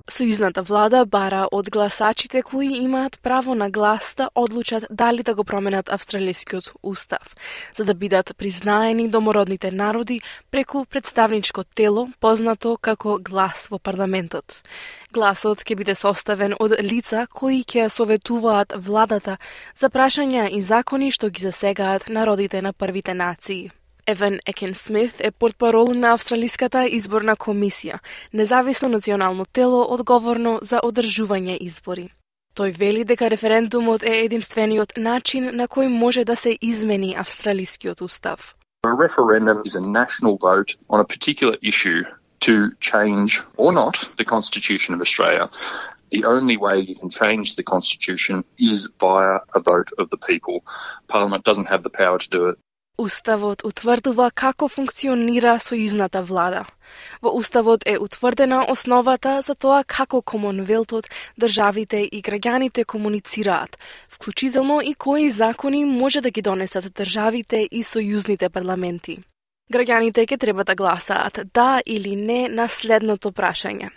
[0.08, 5.44] Сојузната влада бара од гласачите кои имаат право на глас да одлучат дали да го
[5.44, 7.36] променат австралискиот устав,
[7.76, 14.64] за да бидат признаени домородните народи преку представничко тело познато како глас во парламентот.
[15.12, 19.38] Гласот ќе биде составен од лица кои ќе советуваат владата
[19.76, 23.72] за прашања и закони што ги засегаат народите на првите нации.
[24.10, 28.00] Еван Екен Смит е портпарол на Австралиската изборна комисија,
[28.34, 32.06] независно национално тело одговорно за одржување избори.
[32.56, 38.56] Тој вели дека референдумот е единствениот начин на кој може да се измени австралискиот устав.
[38.86, 42.04] A referendum is a national vote on a particular issue
[42.40, 45.50] to change or not the Constitution of Australia.
[46.12, 50.64] The only way you can change the Constitution is via a vote of the people.
[51.08, 52.58] Parliament doesn't have the power to do it.
[52.98, 56.64] Уставот утврдува како функционира сојузната влада.
[57.22, 61.06] Во Уставот е утврдена основата за тоа како Комонвелтот,
[61.38, 63.78] државите и граѓаните комуницираат,
[64.10, 69.20] вклучително и кои закони може да ги донесат државите и сојузните парламенти.
[69.70, 73.92] Граѓаните ќе треба да гласаат да или не на следното прашање.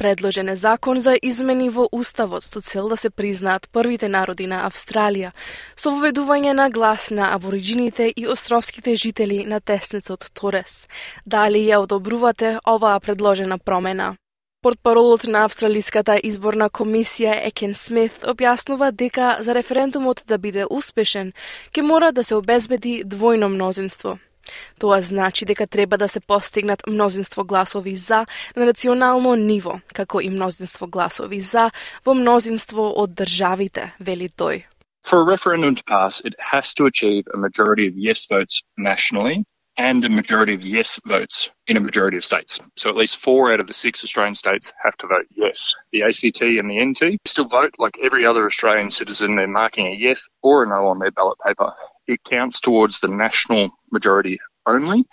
[0.00, 4.62] Предложен е закон за измени во Уставот со цел да се признаат првите народи на
[4.64, 5.34] Австралија,
[5.76, 10.88] со воведување на глас на абориджините и островските жители на теснецот Торес.
[11.26, 14.16] Дали ја одобрувате оваа предложена промена?
[14.62, 21.34] Портпаролот на Австралиската изборна комисија Екен Смит објаснува дека за референдумот да биде успешен,
[21.76, 24.16] ќе мора да се обезбеди двојно мнозинство–
[24.78, 30.30] Тоа значи дека треба да се постигнат мнозинство гласови за на национално ниво, како и
[30.30, 31.70] мнозинство гласови за
[32.04, 34.64] во мнозинство од државите, вели тој.
[35.02, 39.44] For a referendum to pass, it has to achieve a majority of yes votes nationally
[39.80, 42.60] and a majority of yes votes in a majority of states.
[42.76, 45.72] So at least four out of the six Australian states have to vote yes.
[45.90, 49.36] The ACT and the NT still vote like every other Australian citizen.
[49.36, 51.72] They're marking a yes or a no on their ballot paper.
[52.06, 55.06] It counts towards the national majority only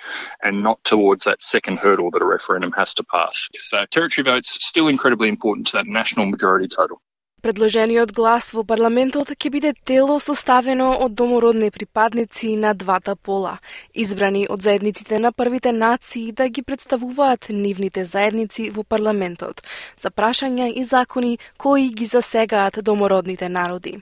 [0.43, 3.47] and not towards that second hurdle that a referendum has to pass.
[3.53, 7.01] So territory votes still incredibly important to that national majority total.
[7.37, 13.59] Предложениот глас во парламентот ќе биде тело составено од домородни припадници на двата пола,
[13.93, 19.61] избрани од заедниците на првите нации да ги представуваат нивните заедници во парламентот
[20.01, 24.01] за прашања и закони кои ги засегаат домородните народи.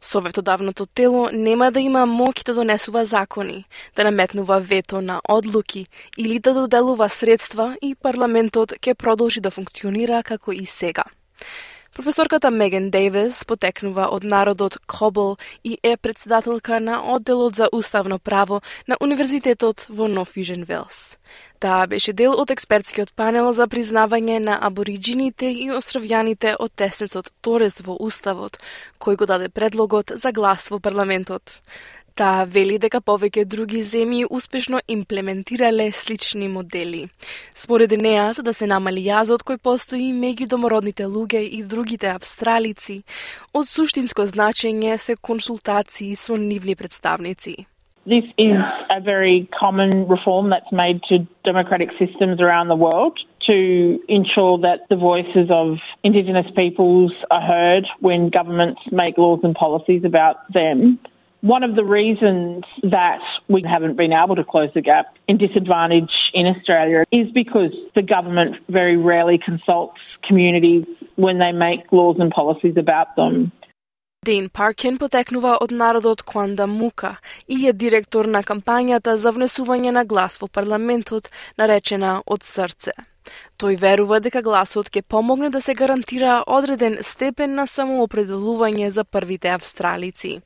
[0.00, 3.66] Советодавното тело нема да има моќ да донесува закони,
[3.96, 10.22] да наметнува вето на одлуки или да доделува средства и парламентот ќе продолжи да функционира
[10.22, 11.04] како и сега.
[11.96, 18.60] Професорката Меген Дейвис потекнува од народот Кобл и е председателка на одделот за уставно право
[18.88, 21.16] на Универзитетот во Нов Южен Велс.
[21.58, 27.80] Таа беше дел од експертскиот панел за признавање на абориджините и островјаните од теснецот Торес
[27.80, 28.60] во Уставот,
[29.00, 31.62] кој го даде предлогот за глас во парламентот.
[32.16, 37.02] Таа вели дека повеќе други земји успешно имплементирале слични модели.
[37.54, 43.02] Според неа, за да се намали јазот кој постои меѓу домородните луѓе и другите австралици,
[43.52, 47.66] од суштинско значење се консултации со нивни представници.
[48.06, 48.56] This is
[48.88, 54.88] a very common reform that's made to democratic systems around the world to ensure that
[54.88, 60.98] the voices of Indigenous peoples are heard when governments make laws and policies about them.
[61.46, 66.14] One of the reasons that we haven't been able to close the gap in disadvantage
[66.34, 72.32] in Australia is because the government very rarely consults communities when they make laws and
[72.32, 73.52] policies about them.
[74.26, 77.16] Дейн Паркин потекнува од народот Кванда Мука
[77.48, 82.90] и е директор на кампањата за внесување на глас во парламентот, наречена од срце.
[83.58, 89.54] Тој верува дека гласот ќе помогне да се гарантира одреден степен на самоопределување за првите
[89.54, 90.40] австралици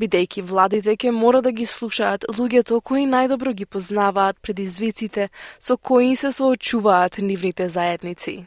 [0.00, 6.16] бидејќи владите ќе мора да ги слушаат луѓето кои најдобро ги познаваат предизвиците со кои
[6.16, 8.46] се соочуваат нивните заедници.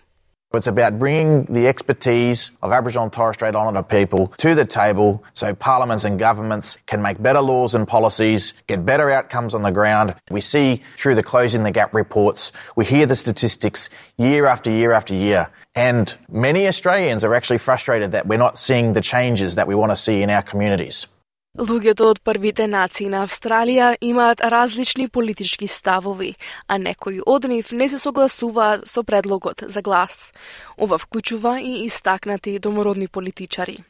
[0.53, 5.23] It's about bringing the expertise of Aboriginal and Torres Strait Islander people to the table
[5.33, 9.71] so parliaments and governments can make better laws and policies, get better outcomes on the
[9.71, 10.13] ground.
[10.29, 14.91] We see through the Closing the Gap reports, we hear the statistics year after year
[14.91, 15.49] after year.
[15.73, 19.91] And many Australians are actually frustrated that we're not seeing the changes that we want
[19.91, 21.07] to see in our communities.
[21.56, 26.34] Луѓето од првите нации на Австралија имаат различни политички ставови,
[26.68, 30.32] а некои од нив не се согласуваат со предлогот за глас.
[30.76, 33.82] Ова вклучува и истакнати домородни политичари.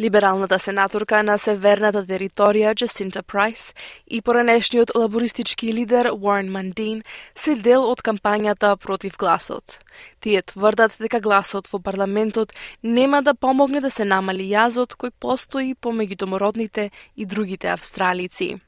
[0.00, 3.74] Либералната сенаторка на северната територија Джасинта Прайс
[4.06, 7.02] и поранешниот лабористички лидер Уорн Мандин
[7.34, 9.78] се дел од кампањата против гласот.
[10.20, 15.74] Тие тврдат дека гласот во парламентот нема да помогне да се намали јазот кој постои
[15.74, 18.58] помеѓу домородните и другите австралици.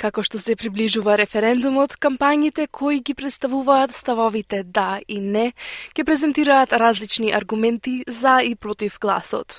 [0.00, 5.50] Како што се приближува референдумот, кампањите кои ги представуваат ставовите да и не,
[5.92, 9.58] ќе презентираат различни аргументи за и против гласот.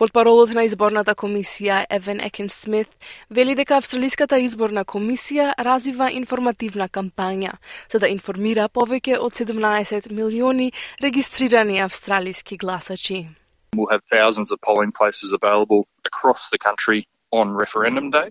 [0.00, 2.88] Портпаролот на изборната комисија Евен Екен Смит
[3.28, 7.58] вели дека Австралиската изборна комисија развива информативна кампања
[7.92, 10.72] за да информира повеќе од 17 милиони
[11.04, 13.28] регистрирани австралиски гласачи.
[13.76, 18.29] We'll have thousands of polling places available across the country on referendum day.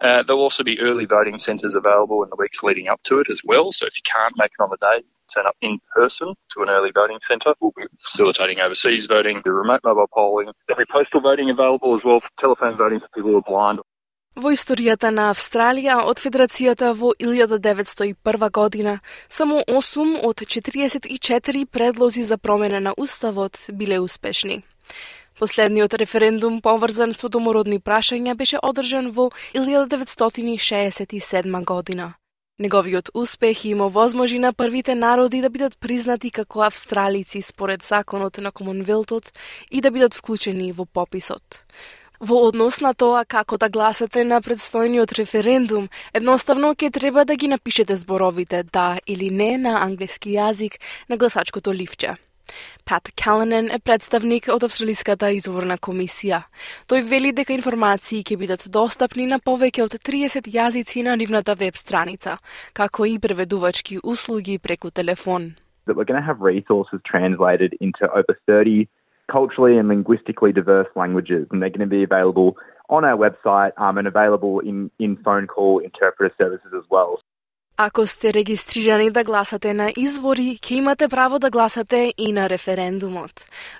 [0.00, 3.28] Uh, there'll also be early voting centres available in the weeks leading up to it
[3.28, 3.72] as well.
[3.72, 6.70] So if you can't make it on the day, turn up in person to an
[6.70, 7.54] early voting centre.
[7.60, 10.50] We'll be facilitating overseas voting, the remote mobile polling.
[10.66, 13.80] There'll be postal voting available as well for telephone voting for people who are blind.
[14.38, 22.38] Во историјата на Австралија од Федерацијата во 1901 година, само 8 од 44 предлози за
[22.38, 24.62] промена на Уставот биле успешни.
[25.39, 32.13] Последниот референдум поврзан со домородни прашања беше одржан во 1967 година.
[32.59, 38.51] Неговиот успех има возможи на првите народи да бидат признати како австралици според законот на
[38.51, 39.33] Комонвелтот
[39.71, 41.63] и да бидат вклучени во пописот.
[42.19, 47.51] Во однос на тоа како да гласате на предстојниот референдум, едноставно ќе треба да ги
[47.51, 52.15] напишете зборовите да или не на англиски јазик на гласачкото ливче.
[52.85, 56.43] Пат Каланен е представник од Австралиската изворна комисија.
[56.89, 61.77] Тој вели дека информации ќе бидат достапни на повеќе од 30 јазици на нивната веб
[61.77, 62.37] страница,
[62.73, 65.55] како и преведувачки услуги преку телефон.
[65.87, 68.87] That we're going to have resources translated into over 30
[69.31, 72.57] culturally and linguistically diverse languages, and they're going to be available
[72.89, 77.19] on our website um, and available in, in phone call interpreter services as well.
[77.77, 83.33] Ако сте регистрирани да гласате на избори, ќе имате право да гласате и на референдумот.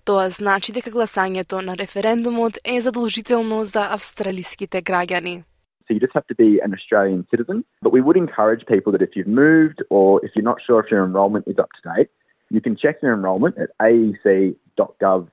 [0.04, 5.44] Тоа значи дека гласањето на референдумот е задолжително за австралиските граѓани.
[5.88, 7.64] So you just have to be an Australian citizen.
[7.84, 10.92] But we would encourage people that if you've moved or if you're not sure if
[10.92, 12.10] your enrolment is up to date,
[12.50, 15.26] you can check your enrolment at aec.gov.au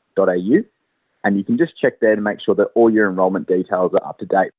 [1.25, 4.09] and you can just check there to make sure that all your enrolment details are
[4.11, 4.53] up to date.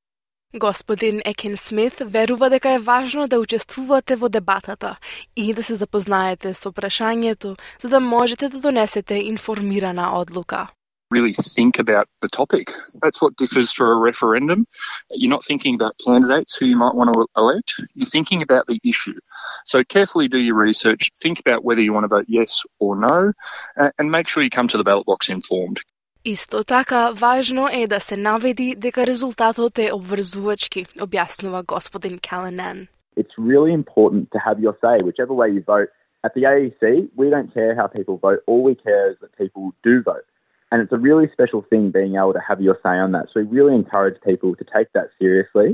[0.55, 4.97] Господин Екин Смит верува дека е важно да учествувате во дебатата
[5.35, 10.67] и да се запознаете со прашањето за да можете да донесете информирана одлука.
[11.13, 12.67] really think about the topic.
[13.01, 14.65] That's what differs for a referendum.
[15.11, 17.69] You're not thinking about candidates who you might want to elect.
[17.93, 19.19] You're thinking about the issue.
[19.65, 21.11] So carefully do your research.
[21.21, 23.31] Think about whether you want to vote yes or no,
[23.79, 25.79] uh, and make sure you come to the ballot box informed.
[26.24, 32.86] Исто така, важно е да се наведи дека резултатот е обврзувачки, објаснува господин Callanan.
[33.16, 35.90] It's really important to have your say, whichever way you vote.
[36.26, 36.82] At the AEC,
[37.20, 38.40] we don't care how people vote.
[38.50, 40.26] All we care is that people do vote.
[40.70, 43.26] And it's a really special thing being able to have your say on that.
[43.32, 45.68] So we really encourage people to take that seriously.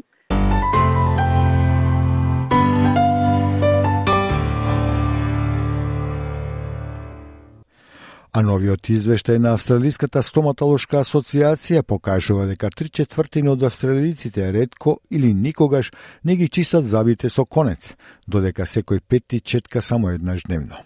[8.39, 15.33] А новиот извештај на Австралиската стоматолошка асоциација покажува дека три четвртини од австралиците редко или
[15.33, 15.89] никогаш
[16.23, 20.77] не ги чистат забите со конец, додека секој петти четка само еднаш дневно.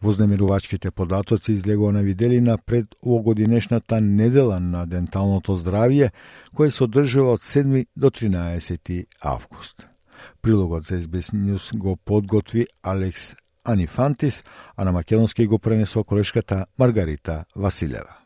[0.00, 6.12] Вознемирувачките податоци излегува на виделина пред овогодинешната недела на денталното здравје,
[6.54, 9.88] кој се одржува од 7 до 13 август.
[10.40, 13.34] Прилогот за SBS News го подготви Алекс
[13.66, 14.44] Анифантис,
[14.76, 18.25] а на македонски го пренесо колешката Маргарита Василева.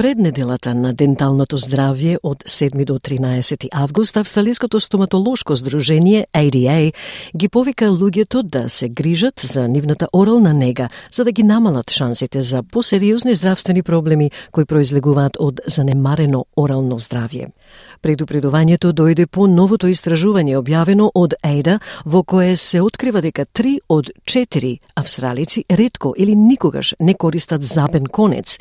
[0.00, 6.92] Пред неделата на денталното здравје од 7 до 13 август, Австралиското стоматолошко здружение ADA
[7.36, 12.40] ги повика луѓето да се грижат за нивната орална нега, за да ги намалат шансите
[12.40, 17.52] за посериозни здравствени проблеми кои произлегуваат од занемарено орално здравје.
[18.00, 24.08] Предупредувањето дојде по новото истражување објавено од Ейда, во кое се открива дека 3 од
[24.24, 28.58] 4 австралици ретко или никогаш не користат забен конец,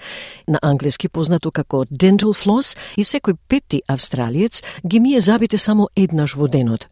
[0.48, 6.36] на англиски познато како dental floss и секој пети австралиец ги мие забите само еднаш
[6.36, 6.90] во денот.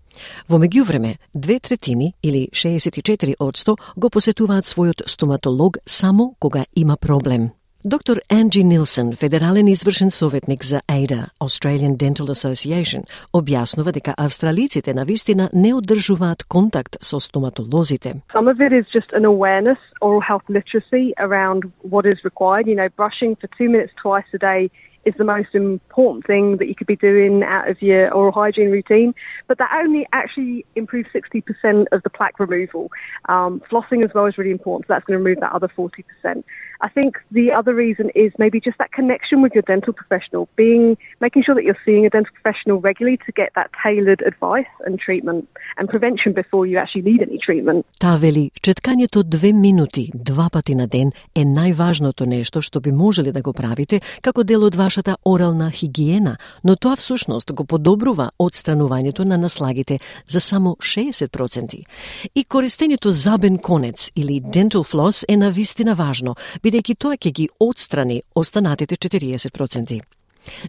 [0.48, 7.57] Во меѓувреме, две третини или 64 одсто го посетуваат својот стоматолог само кога има проблем.
[7.87, 13.03] Доктор Анджи Нилсон, федерален извршен советник за AIDA, Australian Dental Association,
[13.35, 18.23] објаснува дека австралиците на вистина не одржуваат контакт со стоматолозите.
[18.35, 21.61] Some of it is just an awareness, oral health literacy around
[21.93, 22.67] what is required.
[22.71, 24.71] You know, brushing for two minutes twice a day
[25.05, 28.71] is the most important thing that you could be doing out of your oral hygiene
[28.71, 29.15] routine.
[29.49, 32.91] But that only actually improves 60% of the plaque removal.
[33.29, 36.45] Um, flossing as well is really important, so that's going to remove that other 40%.
[36.82, 40.98] I think the other reason is maybe just that connection with your dental professional, being
[41.22, 45.00] making sure that you're seeing a dental professional regularly to get that tailored advice and
[45.00, 45.48] treatment
[45.78, 47.86] and prevention before you actually need any treatment.
[48.00, 53.32] Таа вели, четкањето две минути, два пати на ден е најважното нешто што би можеле
[53.32, 59.26] да го правите како дел од вашата орална хигиена, но тоа всушност го подобрува одстранувањето
[59.26, 61.86] на наслагите за само 60%.
[62.36, 66.36] И користењето забен конец или dental floss е на вистина важно,
[66.68, 70.00] бидејќи тоа ќе ги одстрани останатите 40%.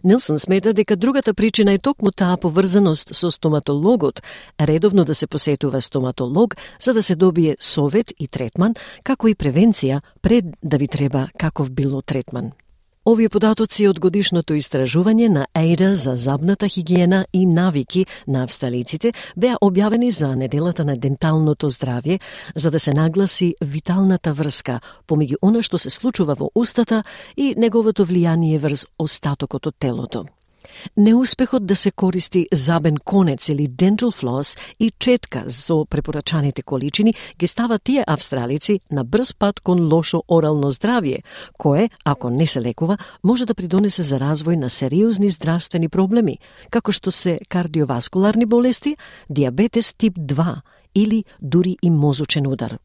[0.03, 4.21] Нилсон смета дека другата причина е токму таа поврзаност со стоматологот,
[4.59, 10.01] редовно да се посетува стоматолог за да се добие совет и третман, како и превенција
[10.21, 12.51] пред да ви треба каков било третман.
[13.09, 19.57] Овие податоци од годишното истражување на ЕЙДА за забната хигиена и навики на австралиците беа
[19.65, 22.19] објавени за неделата на денталното здравје
[22.55, 24.79] за да се нагласи виталната врска
[25.09, 27.01] помеѓу она што се случува во устата
[27.35, 30.27] и неговото влијание врз остатокот од телото.
[30.97, 37.47] Неуспехот да се користи забен конец или dental floss и четка со препорачаните количини ги
[37.47, 41.23] става тие австралици на брз пат кон лошо орално здравје,
[41.57, 46.37] кое, ако не се лекува, може да придонесе за развој на сериозни здравствени проблеми,
[46.69, 48.97] како што се кардиоваскуларни болести,
[49.29, 50.61] диабетес тип 2
[50.95, 52.77] или дури и мозочен удар.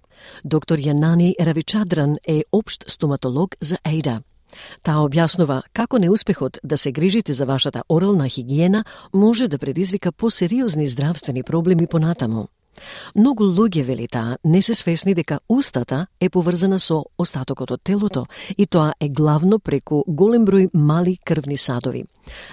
[0.45, 4.22] Доктор Јанани Равичадран е обшт стоматолог за ЕЙДА.
[4.83, 10.87] Таа објаснува како неуспехот да се грижите за вашата орална хигиена може да предизвика посериозни
[10.87, 12.49] здравствени проблеми понатаму.
[13.14, 18.27] Многу луѓе, вели таа, не се свесни дека устата е поврзана со остатокот од телото
[18.57, 22.05] и тоа е главно преку голем број мали крвни садови.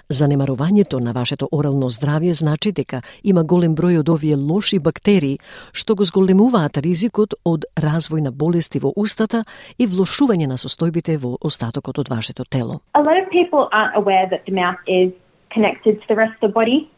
[0.09, 5.39] Занемарувањето на вашето орално здравје значи дека има голем број од овие лоши бактерии
[5.74, 9.43] што го зголемуваат ризикот од развој на болести во устата
[9.78, 12.82] и влошување на состојбите во остатокот од вашето тело.
[12.93, 15.11] A lot of people aren't aware that the mouth is
[15.53, 16.89] connected to the rest of the body.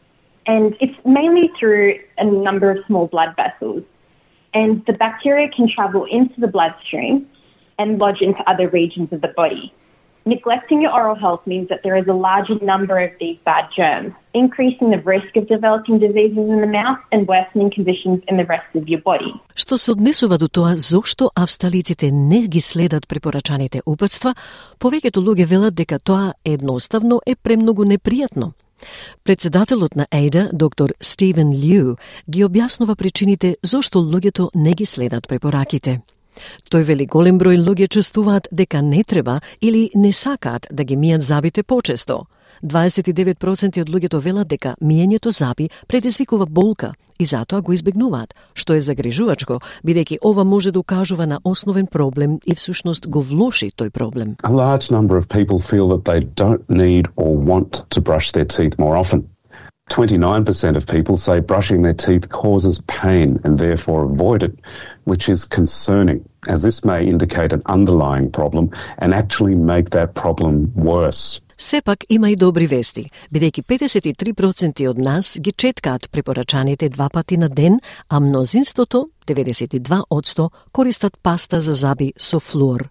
[0.45, 3.83] And it's mainly through a number of small blood vessels.
[4.53, 7.27] And the bacteria can travel into the bloodstream
[7.77, 9.73] and lodge into other regions of the body.
[10.25, 14.13] Neglecting your oral health means that there is a larger number of these bad germs,
[14.33, 18.69] increasing the risk of developing diseases in the mouth and worsening conditions in the rest
[18.75, 19.33] of your body.
[19.55, 24.35] Што се однесува до тоа зошто австралиците не ги следат препорачаните упатства,
[24.79, 28.51] повеќето луѓе велат дека тоа едноставно е премногу непријатно.
[29.22, 31.96] Председателот на ЕЙДА, доктор Стивен Лју,
[32.30, 36.00] ги објаснува причините зошто луѓето не ги следат препораките.
[36.70, 41.20] Тој вели голем број луѓе чувствуваат дека не треба или не сакаат да ги мијат
[41.20, 42.26] забите почесто–
[42.64, 48.80] 29% од луѓето велат дека миењето запи предизвикува болка и затоа го избегнуваат, што е
[48.80, 54.36] загрижувачко, бидејќи ова може да укажува на основен проблем и всушност го влоши тој проблем.
[54.42, 58.46] A large number of people feel that they don't need or want to brush their
[58.46, 59.33] teeth more often.
[59.90, 64.58] 29% of people say brushing their teeth causes pain and therefore avoid it,
[65.04, 70.72] which is concerning, as this may indicate an underlying problem and actually make that problem
[70.74, 71.40] worse.
[71.56, 77.48] Сепак има и добри вести, бидејќи 53% од нас ги четкаат препорачаните два пати на
[77.48, 77.78] ден,
[78.08, 82.88] а мнозинството, 92%, користат паста за заби со флуор.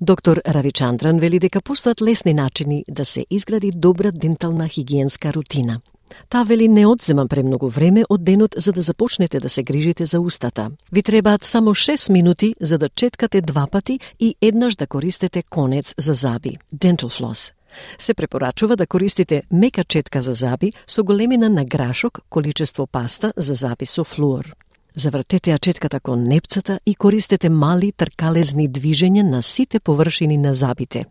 [0.00, 5.80] Доктор Равичандран вели дека постојат лесни начини да се изгради добра дентална хигиенска рутина.
[6.28, 10.20] Та вели не одзема премногу време од денот за да започнете да се грижите за
[10.20, 10.70] устата.
[10.92, 15.94] Ви требаат само 6 минути за да четкате два пати и еднаш да користите конец
[15.98, 17.52] за заби, dental floss.
[17.98, 23.54] Се препорачува да користите мека четка за заби со големина на грашок, количество паста за
[23.54, 24.52] заби со флуор.
[24.94, 31.04] Завртете ја четката кон непцата и користете мали тркалезни движења на сите површини на забите.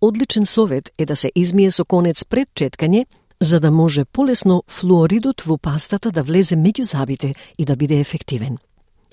[0.00, 3.06] Одличен совет е да се измие со конец пред четкање,
[3.40, 8.58] за да може полесно флуоридот во пастата да влезе меѓу забите и да биде ефективен.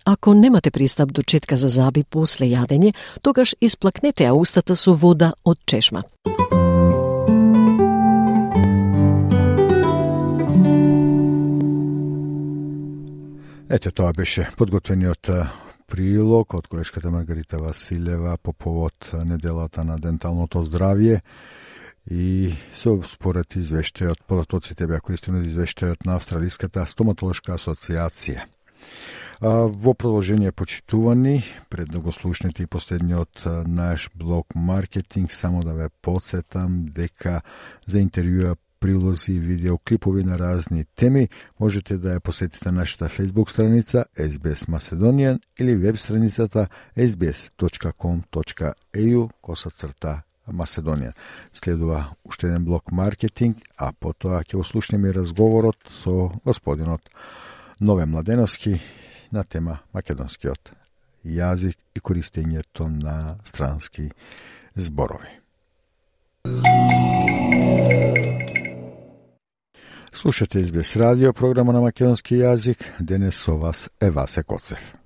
[0.05, 5.33] Ако немате пристап до четка за заби после јадење, тогаш исплакнете ја устата со вода
[5.45, 6.03] од чешма.
[13.71, 15.29] Ете, тоа беше подготвениот
[15.87, 21.21] прилог од колешката Маргарита Василева по повод неделата на денталното здравје
[22.09, 28.47] и со според извештајот, податоците беа користени од извештајот на Австралиската стоматолошка асоциација.
[29.41, 35.89] Во продолжение почитувани, пред да го слушнете и последниот наш блог маркетинг, само да ве
[36.01, 37.41] подсетам дека
[37.87, 41.29] за интервјуа прилози и видеоклипови на разни теми,
[41.59, 48.39] можете да ја посетите нашата Facebook страница SBS Macedonian или веб страницата sbs.com.eu
[49.41, 49.69] коса
[50.47, 51.13] Македонија.
[51.53, 57.01] Следува уште еден блок маркетинг, а потоа ќе ослушнеме разговорот со господинот
[57.79, 58.79] Нове Младеновски
[59.31, 60.73] на тема македонскиот
[61.25, 64.09] јазик и користењето на странски
[64.75, 65.29] зборови.
[70.13, 72.83] Слушате избес радио, програма на македонски јазик.
[72.99, 75.00] Денес со вас е Васе Коцев.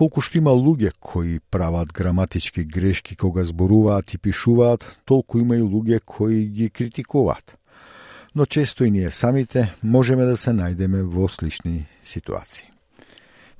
[0.00, 5.60] Колку што има луѓе кои прават граматички грешки кога зборуваат и пишуваат, толку има и
[5.60, 7.58] луѓе кои ги критикуваат.
[8.34, 12.64] Но често и ние самите можеме да се најдеме во слични ситуации.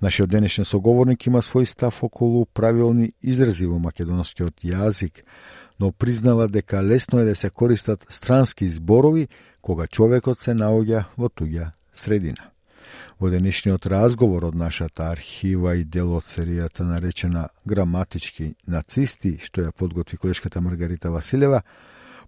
[0.00, 5.20] Нашиот денешен соговорник има свој став околу правилни изрази во македонскиот јазик,
[5.78, 9.28] но признава дека лесно е да се користат странски зборови
[9.60, 12.48] кога човекот се наоѓа во туѓа средина.
[13.20, 19.74] Во денешниот разговор од нашата архива и дел од серијата наречена Граматички нацисти, што ја
[19.76, 21.60] подготви колешката Маргарита Василева,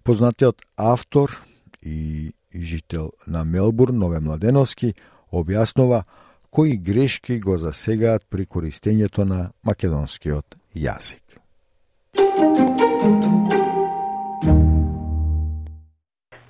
[0.03, 1.33] познатиот автор
[1.81, 4.93] и жител на Мелбурн, Нове Младеновски,
[5.33, 6.03] објаснува
[6.51, 11.23] кои грешки го засегаат при користењето на македонскиот јазик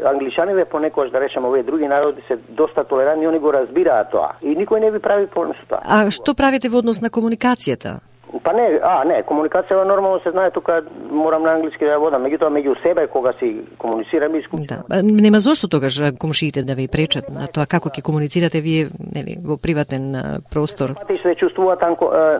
[0.04, 4.56] англичаните понекогаш да речеме овие други народи се доста толерантни, они го разбираат тоа и
[4.56, 5.82] никој не ви прави проблем со тоа.
[5.84, 7.99] А што правите во однос на комуникацијата?
[8.43, 10.82] Па не, а не, комуникацијава нормално се знае тука
[11.12, 14.84] морам на англиски да ја водам, меѓутоа меѓу себе кога си комуницираме исклучително.
[14.89, 15.04] Да.
[15.04, 19.58] Нема зошто тогаш комшиите да ви пречат на тоа како ќе комуницирате вие нели во
[19.58, 20.95] приватен простор.
[20.97, 21.86] Пати се чувствуваат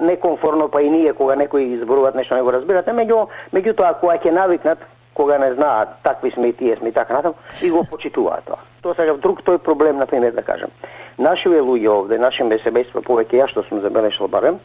[0.02, 4.34] некомфорно, па и ние кога некои изборуваат нешто не го разбирате, меѓу меѓутоа кога ќе
[4.34, 4.80] навикнат
[5.14, 8.58] кога не знаат такви сме и тие сме и така натаму и го почитуваат тоа.
[8.82, 10.70] Тоа сега друг тој проблем на пример да кажам.
[11.18, 14.60] Нашиве луѓе овде, наше семејства повеќе ја што сум забелешал барем,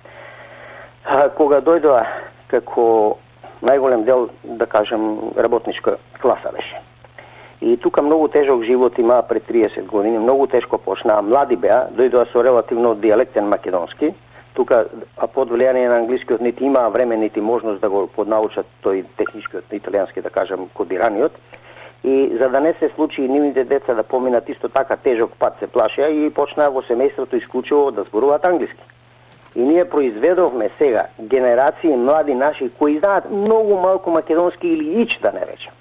[1.37, 2.05] кога дојдоа
[2.49, 3.19] како
[3.63, 6.81] најголем дел, да кажем, работничка класа беше.
[7.61, 12.31] И тука многу тежок живот има пред 30 години, многу тешко почнаа, млади беа, дојдоа
[12.33, 14.15] со релативно диалектен македонски,
[14.59, 14.87] тука
[15.17, 19.71] а под влијание на англискиот нити има време нити можност да го поднаучат тој техничкиот
[19.71, 21.33] италијански да кажам кодираниот
[22.05, 25.59] и за да не се случи и нивните деца да поминат исто така тежок пат
[25.59, 28.83] се плашеа и почнаа во семејството исклучиво да зборуваат англиски.
[29.57, 35.33] И ние произведовме сега генерации млади наши кои знаат многу малку македонски или ич да
[35.33, 35.73] не речам.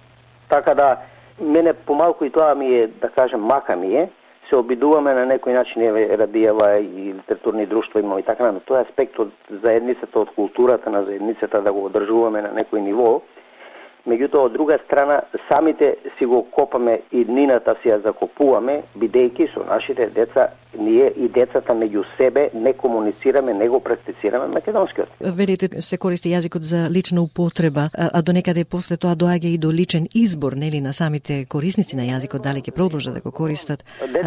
[0.49, 0.97] Така да
[1.41, 4.09] мене помалку и тоа ми е, да кажам мака ми е,
[4.49, 8.85] се обидуваме на некој начин, еве, радијава и литературни друштва имаме и така, но тоа
[8.85, 9.31] аспект од
[9.63, 13.21] заедницата, од културата на заедницата да го одржуваме на некој ниво,
[14.07, 19.65] Меѓутоа, од друга страна, самите си го копаме и днината си ја закопуваме, бидејќи со
[19.67, 20.47] нашите деца,
[20.79, 25.09] ние и децата меѓу себе не комуницираме, не го практицираме македонскиот.
[25.19, 29.71] Велите се користи јазикот за лична употреба, а до некаде после тоа доаѓа и до
[29.71, 33.83] личен избор, нели, на самите корисници на јазикот, дали ќе продолжат да го користат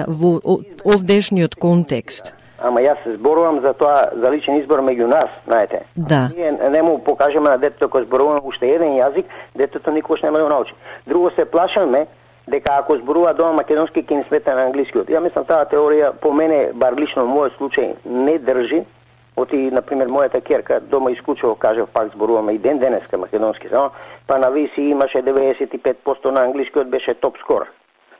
[0.09, 0.37] во
[0.85, 2.35] овдешниот контекст.
[2.61, 5.81] Ама јас се зборувам за тоа, за личен избор меѓу нас, знаете.
[5.97, 6.29] Да.
[6.37, 9.25] Ние не му покажеме на детето кој зборуваме уште еден јазик,
[9.57, 10.75] детето никош нема да го научи.
[11.07, 12.07] Друго се плашаме
[12.49, 15.09] дека ако зборува дома македонски ќе ни смета на англискиот.
[15.09, 18.85] Ја мислам таа теорија по мене, бар лично мојот случај, не држи.
[19.37, 23.91] Оти, например, мојата керка дома исклучиво кажав пак зборуваме и ден денеска македонски само,
[24.27, 27.67] па на виси имаше 95% на англискиот беше топ скор.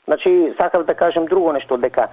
[0.05, 2.09] Значи, сакав да кажем друго нешто дека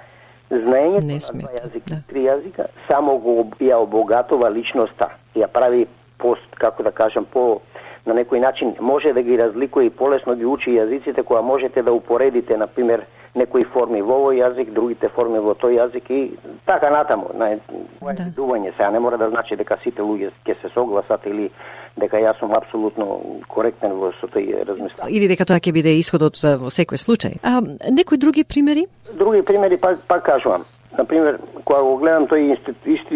[0.49, 2.01] Знаењето на два јазика, да.
[2.07, 5.87] три јазика, само го ја обогатува личноста, ја прави
[6.17, 7.59] пост, како да кажам, по
[8.05, 11.91] на некој начин може да ги разликува и полесно ги учи јазиците која можете да
[11.93, 13.03] упоредите, на пример,
[13.37, 16.21] некои форми во овој јазик, другите форми во тој јазик и
[16.65, 17.31] така натаму.
[17.33, 18.31] На да.
[18.77, 21.49] сега не мора да значи дека сите луѓе ќе се согласат или
[21.97, 25.09] дека јас сум апсолутно коректен во со тој размислување.
[25.09, 27.39] Или дека тоа ќе биде исходот во секој случај.
[27.43, 27.61] А
[27.91, 28.87] некои други примери?
[29.13, 30.65] Други примери пак пак кажувам.
[30.97, 32.57] Например, кога го гледам тој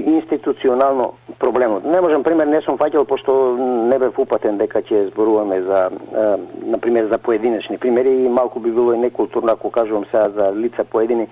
[0.06, 1.84] институционално проблемот.
[1.84, 6.26] Не можам, пример, не сум фаќал, пошто не бев упатен дека ќе зборуваме за, е,
[6.70, 10.84] например, за поединечни примери и малку би било и некултурно ако кажувам сега за лица
[10.84, 11.28] поедини.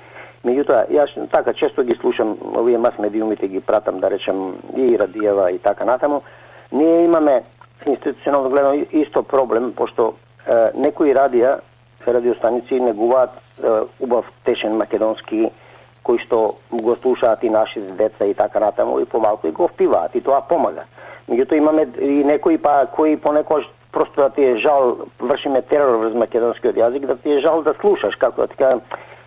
[0.46, 5.52] Меѓутоа, јас така често ги слушам овие мас медиумите ги пратам, да речем, и Радиева
[5.52, 6.22] и така натаму.
[6.72, 7.44] Ние имаме
[7.90, 10.14] институционално гледано исто проблем, пошто
[10.48, 11.60] е, некои радија,
[12.08, 13.70] радиостаници негуваат е,
[14.00, 15.50] убав тешен македонски
[16.10, 20.16] кои што го слушаат и нашите деца и така натаму и помалку и го впиваат
[20.16, 20.88] и тоа помага.
[21.30, 26.16] Меѓутоа имаме и некои па кои понекогаш просто да ти е жал, вршиме терор врз
[26.18, 28.82] македонскиот јазик, да ти е жал да слушаш, како да ти кажам,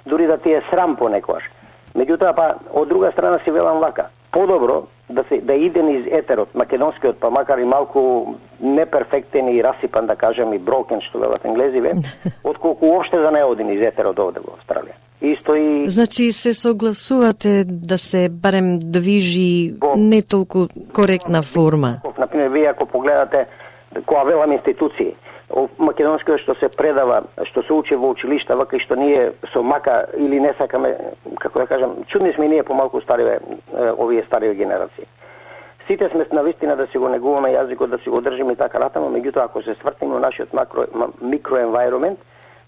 [0.07, 1.47] дури да ти е срам понекогаш.
[1.95, 6.51] Меѓутоа па од друга страна си велам вака, подобро да се да иде низ етерот
[6.55, 11.95] македонскиот па макар и малку неперфектен и расипан да кажем и брокен што велат енглезиве,
[12.45, 14.99] отколку уопште да не оди низ етерот овде во Австралија.
[15.23, 19.95] Исто и Значи се согласувате да се барем движи во...
[19.97, 22.01] не толку коректна форма.
[22.19, 23.47] Например, вие ако погледате
[23.95, 25.15] која велам институции,
[25.79, 30.07] македонскиот што се предава, што се учи во училишта, вака и што ние со мака
[30.17, 30.97] или не сакаме,
[31.39, 33.39] како да кажам, чудни сме ние помалку стариве,
[33.99, 35.07] овие стариви генерации.
[35.87, 38.79] Сите сме на вистина да си го негуваме јазикот, да си го држиме и така
[38.79, 40.87] натаму, меѓутоа ако се свртиме во нашиот макро,
[41.21, 42.17] микроенвајромент,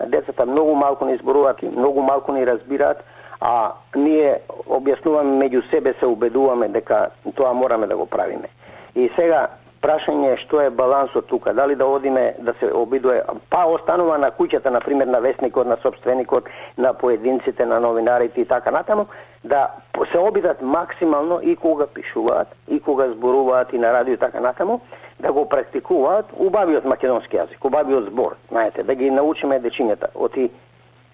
[0.07, 3.05] децата многу малку не изборуваат, многу малку не разбираат,
[3.40, 8.49] а ние објаснуваме меѓу себе се убедуваме дека тоа мораме да го правиме.
[8.95, 9.49] И сега
[9.85, 14.30] прашање е што е балансот тука, дали да одиме да се обидува, па останува на
[14.32, 19.07] куќата, на пример на вестникот, на собственикот, на поединците, на новинарите и така натаму,
[19.45, 19.68] да
[20.12, 24.80] се обидат максимално и кога пишуваат, и кога зборуваат и на радио и така натаму,
[25.20, 26.32] да го практикуваат.
[26.39, 30.09] Убавиот македонски јазик, убавиот збор, знаете, да ги научиме дечињата.
[30.14, 30.51] Оти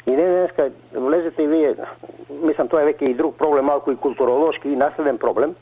[0.07, 1.75] и не денеска влезете и вие,
[2.31, 5.55] мислам тоа е веќе и друг проблем, малку и културолошки и наследен проблем,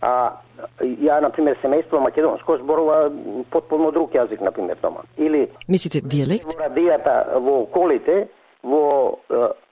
[0.00, 0.32] а
[0.80, 3.10] ја, на пример, семејство македонско зборува
[3.50, 5.02] потполно друг јазик, на пример, дома.
[5.18, 5.48] Или...
[5.68, 6.46] Мислите диалект?
[6.46, 8.28] Во радијата, во околите,
[8.62, 9.18] во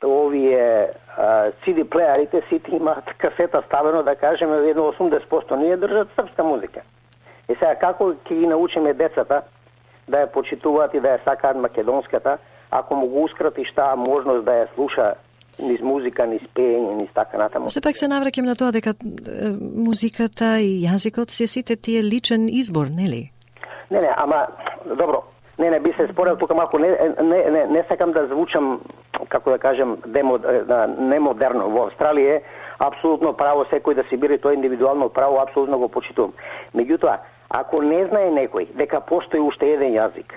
[0.03, 0.93] овие
[1.65, 6.83] CD плеерите сите имаат касета ставено, да кажеме, едно 80% ние држат српска музика.
[7.49, 9.43] Е сега како ќе ги научиме децата
[10.09, 12.39] да ја почитуваат и да ја сакаат македонската,
[12.71, 15.15] ако му го ускратиш таа можност да ја слуша
[15.63, 17.71] низ музика, низ пеење, низ така натаму.
[17.71, 22.89] Сепак се навраќам на тоа дека е, музиката и јазикот се сите тие личен избор,
[22.91, 23.31] нели?
[23.91, 24.47] Не, не, ама
[24.87, 25.25] добро.
[25.59, 26.89] Не, не, би се спорел тука малку не,
[27.23, 28.81] не, не, не сакам да звучам
[29.29, 30.39] како да кажем демо,
[30.99, 31.69] немодерно.
[31.69, 32.43] Во Австралија е
[32.81, 36.33] апсолутно право секој да си бире тоа индивидуално право, апсолутно го почитувам.
[36.75, 37.19] Меѓутоа,
[37.51, 40.33] ако не знае некој дека постои уште еден јазик,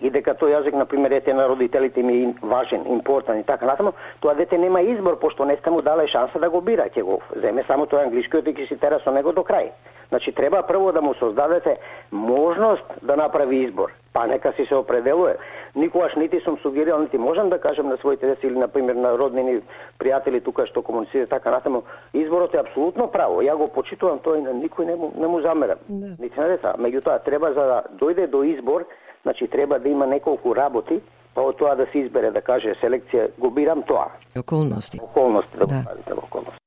[0.00, 3.66] и дека тој јазик, на пример, ете на родителите ми е важен, импортен и така
[3.66, 7.02] натаму, тоа дете нема избор, пошто не сте му дале шанса да го бира, ќе
[7.02, 9.70] го земе само тој англискиот и ќе си тера со него до крај.
[10.08, 11.74] Значи, треба прво да му создадете
[12.12, 15.34] можност да направи избор, па нека си се определува.
[15.76, 19.18] Никогаш нити сум сугерирал, нити можам да кажам на своите деца или, на пример, на
[19.18, 19.60] роднини
[19.98, 21.82] пријатели тука што комуницира така натаму,
[22.14, 23.42] изборот е апсолутно право.
[23.42, 25.78] Ја го почитувам тој, никој не му, не му замерам.
[25.88, 26.16] Да.
[26.18, 26.74] Нити на деца.
[26.78, 28.86] Меѓутоа, треба за да дојде до избор,
[29.22, 31.00] Значи треба да има неколку работи,
[31.34, 34.08] па од тоа да се избере да каже селекција, го бирам тоа.
[34.38, 34.98] Околности.
[35.02, 35.74] Околности да, Да.
[35.74, 36.58] го правите во околности.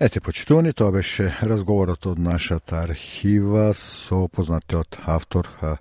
[0.00, 5.76] Ете, почитувани, тоа беше разговорот од нашата архива со познатиот автор, а,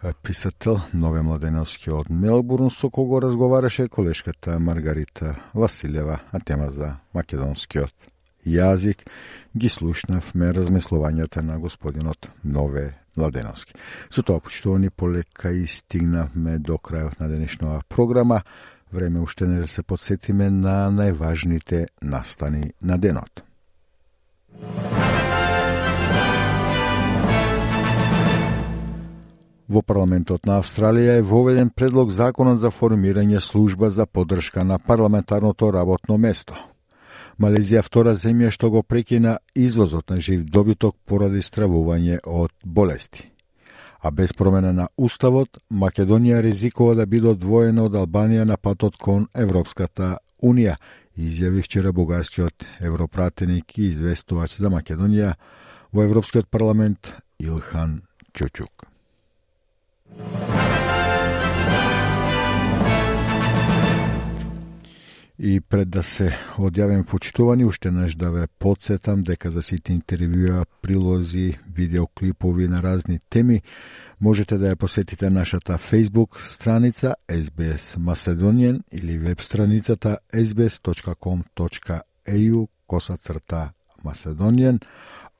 [0.00, 6.96] а, писател Нове Младеновски од Мелбурн, со кого разговараше колешката Маргарита Василева на тема за
[7.14, 7.92] македонскиот
[8.46, 9.04] јазик.
[9.56, 13.74] Ги слушнавме размислувањата на господинот Нове Младеновски.
[14.10, 18.42] Со тоа, почитувани, полека и стигнавме до крајот на денешнава програма.
[18.92, 23.42] Време уште не да се подсетиме на најважните настани на денот.
[29.68, 35.72] Во парламентот на Австралија е воведен предлог законот за формирање служба за поддршка на парламентарното
[35.72, 36.73] работно место.
[37.38, 43.30] Малезија втора земја што го прекина извозот на жив добиток поради стравување од болести.
[44.00, 49.28] А без промена на уставот, Македонија ризикува да биде одвоена од Албанија на патот кон
[49.34, 50.76] Европската Унија,
[51.16, 55.34] изјави вчера бугарскиот европратеник и известувач за Македонија
[55.92, 58.02] во Европскиот парламент Илхан
[58.34, 58.84] Чучук.
[65.38, 70.64] И пред да се одјавим почитувани, уште неш да ве подсетам дека за сите интервјуа,
[70.82, 73.62] прилози, видеоклипови на разни теми,
[74.20, 81.78] можете да ја посетите нашата Facebook страница SBS Macedonian или веб страницата sbs.com.eu
[82.86, 83.72] коса црта
[84.04, 84.80] Macedonian,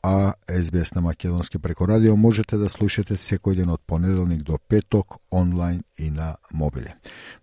[0.07, 5.17] а SBS на Македонски преко радио можете да слушате секој ден од понеделник до петок
[5.33, 6.93] онлайн и на мобиле.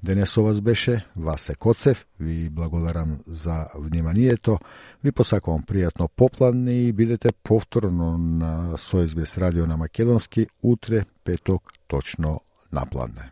[0.04, 4.60] Денес со вас беше Васе Коцев, ви благодарам за вниманието,
[5.04, 11.74] ви посакувам пријатно попладне и бидете повторно на со SBS радио на Македонски утре петок
[11.88, 12.42] точно
[12.72, 13.32] на пладне.